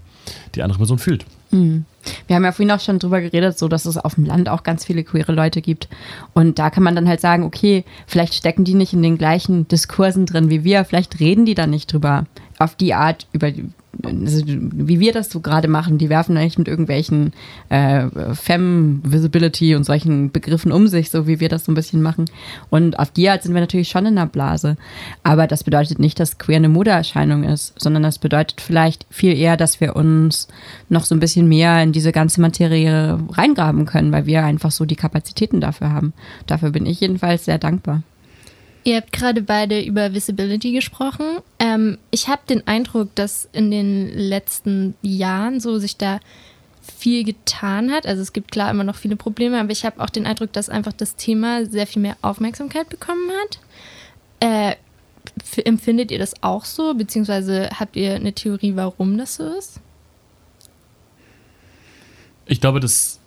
[0.56, 1.26] die andere Person fühlt.
[1.52, 1.86] Mhm.
[2.28, 4.64] Wir haben ja vorhin auch schon drüber geredet, so dass es auf dem Land auch
[4.64, 5.88] ganz viele queere Leute gibt.
[6.34, 9.68] Und da kann man dann halt sagen, okay, vielleicht stecken die nicht in den gleichen
[9.68, 12.26] Diskursen drin wie wir, vielleicht reden die dann nicht drüber
[12.58, 13.52] auf die Art, über
[13.94, 17.34] wie wir das so gerade machen, die werfen eigentlich mit irgendwelchen
[17.70, 22.26] äh, Femme-Visibility und solchen Begriffen um sich, so wie wir das so ein bisschen machen.
[22.70, 24.78] Und auf die Art sind wir natürlich schon in der Blase.
[25.24, 29.58] Aber das bedeutet nicht, dass queer eine Modeerscheinung ist, sondern das bedeutet vielleicht viel eher,
[29.58, 30.48] dass wir uns
[30.90, 34.86] noch so ein bisschen mehr in diese ganze Materie reingraben können, weil wir einfach so
[34.86, 36.14] die Kapazitäten dafür haben.
[36.48, 38.04] Dafür bin ich jedenfalls sehr dankbar.
[38.84, 41.38] Ihr habt gerade beide über Visibility gesprochen.
[41.60, 46.20] Ähm, ich habe den Eindruck, dass in den letzten Jahren so sich da
[46.98, 48.08] viel getan hat.
[48.08, 50.70] Also es gibt klar immer noch viele Probleme, aber ich habe auch den Eindruck, dass
[50.70, 53.60] einfach das Thema sehr viel mehr Aufmerksamkeit bekommen hat.
[54.40, 54.76] Äh,
[55.64, 56.96] empfindet ihr das auch so?
[56.96, 59.80] Beziehungsweise habt ihr eine Theorie, warum das so ist?
[62.48, 63.20] Ich glaube, das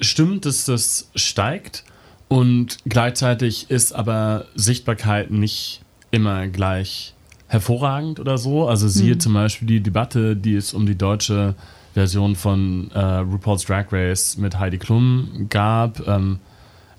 [0.00, 1.84] stimmt, dass das steigt.
[2.32, 7.12] Und gleichzeitig ist aber Sichtbarkeit nicht immer gleich
[7.46, 8.66] hervorragend oder so.
[8.66, 9.20] Also siehe mhm.
[9.20, 11.54] zum Beispiel die Debatte, die es um die deutsche
[11.92, 16.08] Version von äh, RuPaul's Drag Race mit Heidi Klum gab.
[16.08, 16.38] Ähm,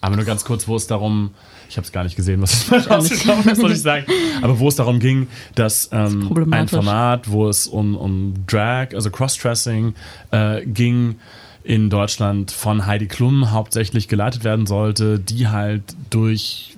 [0.01, 1.31] Aber nur ganz kurz, wo es darum,
[1.67, 4.05] ich habe es gar nicht gesehen, was es mal rausgekommen ist, soll ich sagen,
[4.43, 9.09] aber wo es darum ging, dass ähm, ein Format, wo es um, um Drag, also
[9.09, 9.95] Cross-Dressing
[10.29, 11.15] äh, ging,
[11.63, 16.75] in Deutschland von Heidi Klum hauptsächlich geleitet werden sollte, die halt durch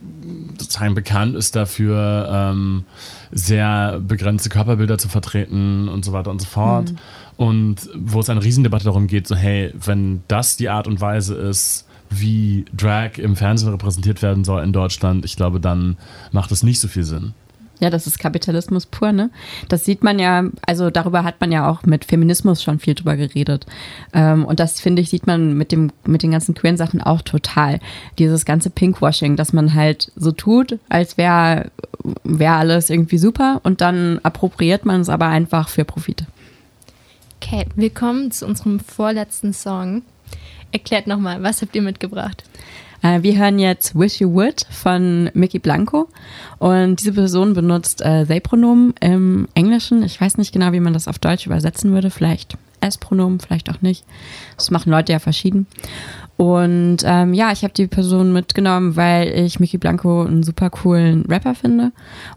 [0.58, 2.86] sozusagen bekannt ist dafür, ähm,
[3.32, 6.92] sehr begrenzte Körperbilder zu vertreten und so weiter und so fort.
[6.92, 6.98] Mhm.
[7.38, 11.36] Und wo es eine Riesendebatte darum geht, so hey, wenn das die Art und Weise
[11.36, 15.98] ist, wie Drag im Fernsehen repräsentiert werden soll in Deutschland, ich glaube, dann
[16.32, 17.34] macht es nicht so viel Sinn.
[17.80, 19.30] Ja, das ist Kapitalismus pur, ne?
[19.68, 23.18] Das sieht man ja, also darüber hat man ja auch mit Feminismus schon viel drüber
[23.18, 23.66] geredet.
[24.14, 27.22] Ähm, und das, finde ich, sieht man mit, dem, mit den ganzen queeren Sachen auch
[27.22, 27.80] total.
[28.18, 31.72] Dieses ganze Pinkwashing, dass man halt so tut, als wäre
[32.24, 36.26] wär alles irgendwie super und dann appropriiert man es aber einfach für Profit.
[37.42, 40.04] Okay, wir kommen zu unserem vorletzten Song.
[40.72, 42.44] Erklärt nochmal, was habt ihr mitgebracht?
[43.06, 46.08] Äh, wir hören jetzt Wish You Would von Mickey Blanco.
[46.58, 50.02] Und diese Person benutzt äh, They-Pronomen im Englischen.
[50.02, 52.10] Ich weiß nicht genau, wie man das auf Deutsch übersetzen würde.
[52.10, 54.06] Vielleicht S-Pronomen, vielleicht auch nicht.
[54.58, 55.68] Das machen Leute ja verschieden.
[56.38, 61.24] Und ähm, ja, ich habe die Person mitgenommen, weil ich Mickey Blanco einen super coolen
[61.30, 61.94] Rapper finde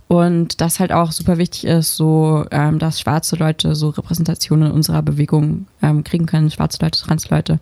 [0.06, 4.74] und das halt auch super wichtig ist, so ähm, dass schwarze Leute so Repräsentationen in
[4.74, 7.58] unserer Bewegung ähm, kriegen können, schwarze Leute, trans Leute.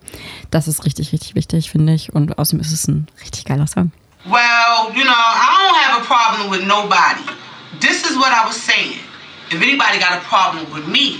[0.51, 2.13] Das ist richtig, richtig wichtig, finde ich.
[2.13, 3.91] Und außerdem ist es ein richtig geiler Song.
[4.25, 7.23] Well, you know, I don't have a problem with nobody.
[7.79, 8.99] This is what I was saying.
[9.49, 11.19] If anybody got a problem with me,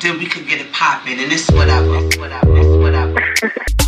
[0.00, 1.20] then we could get it popping.
[1.20, 3.85] And this is what I was, what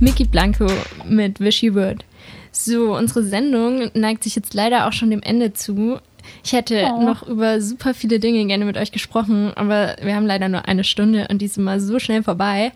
[0.00, 0.66] Mickey Blanco
[1.04, 2.04] mit Wishy Word.
[2.52, 5.98] So, unsere Sendung neigt sich jetzt leider auch schon dem Ende zu.
[6.44, 7.02] Ich hätte oh.
[7.02, 10.84] noch über super viele Dinge gerne mit euch gesprochen, aber wir haben leider nur eine
[10.84, 12.72] Stunde und die ist immer so schnell vorbei.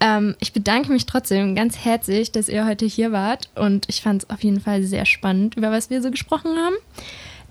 [0.00, 4.22] Ähm, ich bedanke mich trotzdem ganz herzlich, dass ihr heute hier wart und ich fand
[4.22, 6.76] es auf jeden Fall sehr spannend, über was wir so gesprochen haben.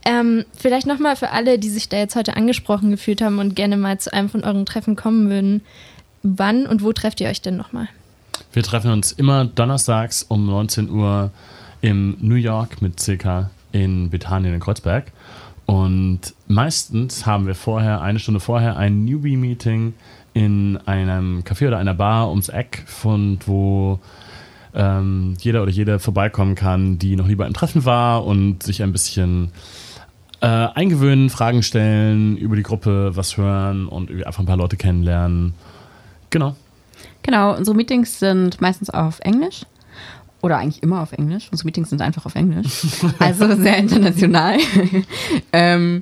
[0.03, 3.77] Ähm, vielleicht nochmal für alle, die sich da jetzt heute angesprochen gefühlt haben und gerne
[3.77, 5.61] mal zu einem von euren Treffen kommen würden.
[6.23, 7.87] Wann und wo trefft ihr euch denn nochmal?
[8.53, 11.31] Wir treffen uns immer donnerstags um 19 Uhr
[11.79, 15.13] im New York mit CK in Bethanien in Kreuzberg.
[15.65, 19.93] Und meistens haben wir vorher, eine Stunde vorher, ein Newbie-Meeting
[20.33, 23.99] in einem Café oder einer Bar ums Eck, von wo
[24.73, 28.83] ähm, jeder oder jede vorbeikommen kann, die noch nie bei einem Treffen war und sich
[28.83, 29.51] ein bisschen
[30.41, 35.53] äh, eingewöhnen, Fragen stellen, über die Gruppe was hören und einfach ein paar Leute kennenlernen.
[36.31, 36.57] Genau.
[37.23, 39.65] Genau, unsere Meetings sind meistens auf Englisch.
[40.43, 41.49] Oder eigentlich immer auf Englisch.
[41.51, 42.87] Unsere Meetings sind einfach auf Englisch.
[43.19, 44.57] Also sehr international.
[45.53, 46.01] ähm,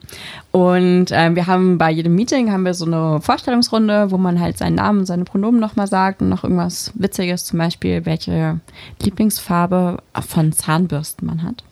[0.51, 4.57] und ähm, wir haben bei jedem Meeting haben wir so eine Vorstellungsrunde, wo man halt
[4.57, 8.61] seinen Namen und seine Pronomen nochmal sagt und noch irgendwas Witziges, zum Beispiel, welche
[9.01, 11.63] Lieblingsfarbe von Zahnbürsten man hat.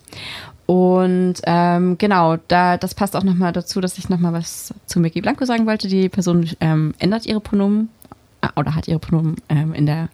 [0.65, 5.21] Und ähm, genau, da, das passt auch nochmal dazu, dass ich nochmal was zu Mickey
[5.21, 5.87] Blanco sagen wollte.
[5.87, 7.87] Die Person ähm, ändert ihre Pronomen
[8.55, 10.09] oder hat ihre Pronomen ähm, in der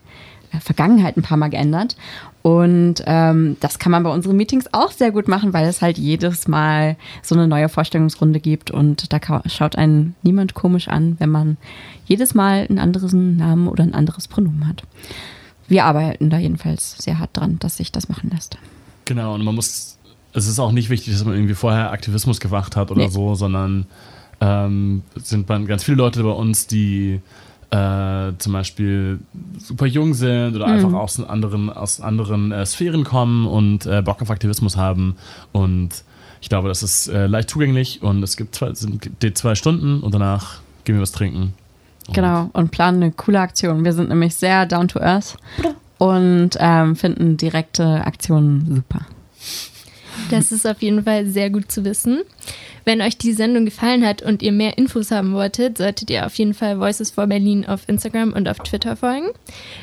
[0.53, 1.95] äh, Vergangenheit ein paar Mal geändert.
[2.41, 5.97] Und ähm, das kann man bei unseren Meetings auch sehr gut machen, weil es halt
[5.97, 11.29] jedes Mal so eine neue Vorstellungsrunde gibt und da schaut einen niemand komisch an, wenn
[11.29, 11.57] man
[12.05, 14.83] jedes Mal einen anderen Namen oder ein anderes Pronomen hat.
[15.67, 18.57] Wir arbeiten da jedenfalls sehr hart dran, dass sich das machen lässt.
[19.05, 19.97] Genau, und man muss,
[20.33, 23.09] es ist auch nicht wichtig, dass man irgendwie vorher Aktivismus gemacht hat oder nee.
[23.09, 23.85] so, sondern
[24.41, 27.21] ähm, sind ganz viele Leute bei uns, die
[27.73, 29.19] äh, zum Beispiel
[29.57, 30.73] super jung sind oder mhm.
[30.73, 35.15] einfach aus anderen, aus anderen äh, Sphären kommen und äh, Bock auf Aktivismus haben.
[35.51, 36.03] Und
[36.39, 40.13] ich glaube, das ist äh, leicht zugänglich und es gibt zwei, sind zwei Stunden und
[40.13, 41.53] danach gehen wir was trinken.
[42.07, 43.83] Und genau, und planen eine coole Aktion.
[43.83, 45.37] Wir sind nämlich sehr down to earth
[45.97, 49.05] und ähm, finden direkte Aktionen super.
[50.29, 52.21] Das ist auf jeden Fall sehr gut zu wissen.
[52.85, 56.35] Wenn euch die Sendung gefallen hat und ihr mehr Infos haben wolltet, solltet ihr auf
[56.35, 59.27] jeden Fall Voices for Berlin auf Instagram und auf Twitter folgen.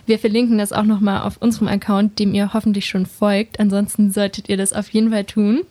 [0.06, 3.58] Wir verlinken das auch nochmal auf unserem Account, dem ihr hoffentlich schon folgt.
[3.58, 5.62] Ansonsten solltet ihr das auf jeden Fall tun.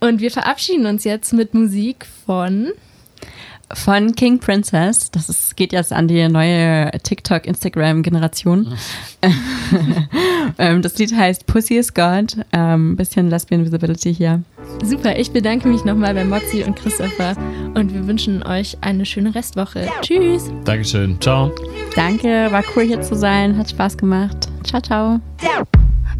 [0.00, 2.72] Und wir verabschieden uns jetzt mit Musik von
[3.72, 5.10] von King Princess.
[5.10, 8.74] Das ist, geht jetzt an die neue TikTok-Instagram-Generation.
[10.58, 12.36] Ähm, das Lied heißt Pussy is God.
[12.52, 14.42] Ähm, bisschen Lesbian Visibility hier.
[14.82, 17.34] Super, ich bedanke mich nochmal bei Moxie und Christopher
[17.74, 19.88] und wir wünschen euch eine schöne Restwoche.
[20.02, 20.50] Tschüss.
[20.64, 21.20] Dankeschön.
[21.20, 21.50] Ciao.
[21.96, 23.56] Danke, war cool hier zu sein.
[23.56, 24.48] Hat Spaß gemacht.
[24.64, 25.20] Ciao, ciao.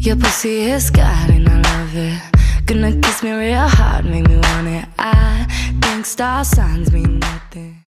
[0.05, 2.44] Your pussy is God and I love it.
[2.65, 4.85] Gonna kiss me real hard, make me want it.
[4.97, 5.45] I
[5.83, 7.74] think star signs mean nothing.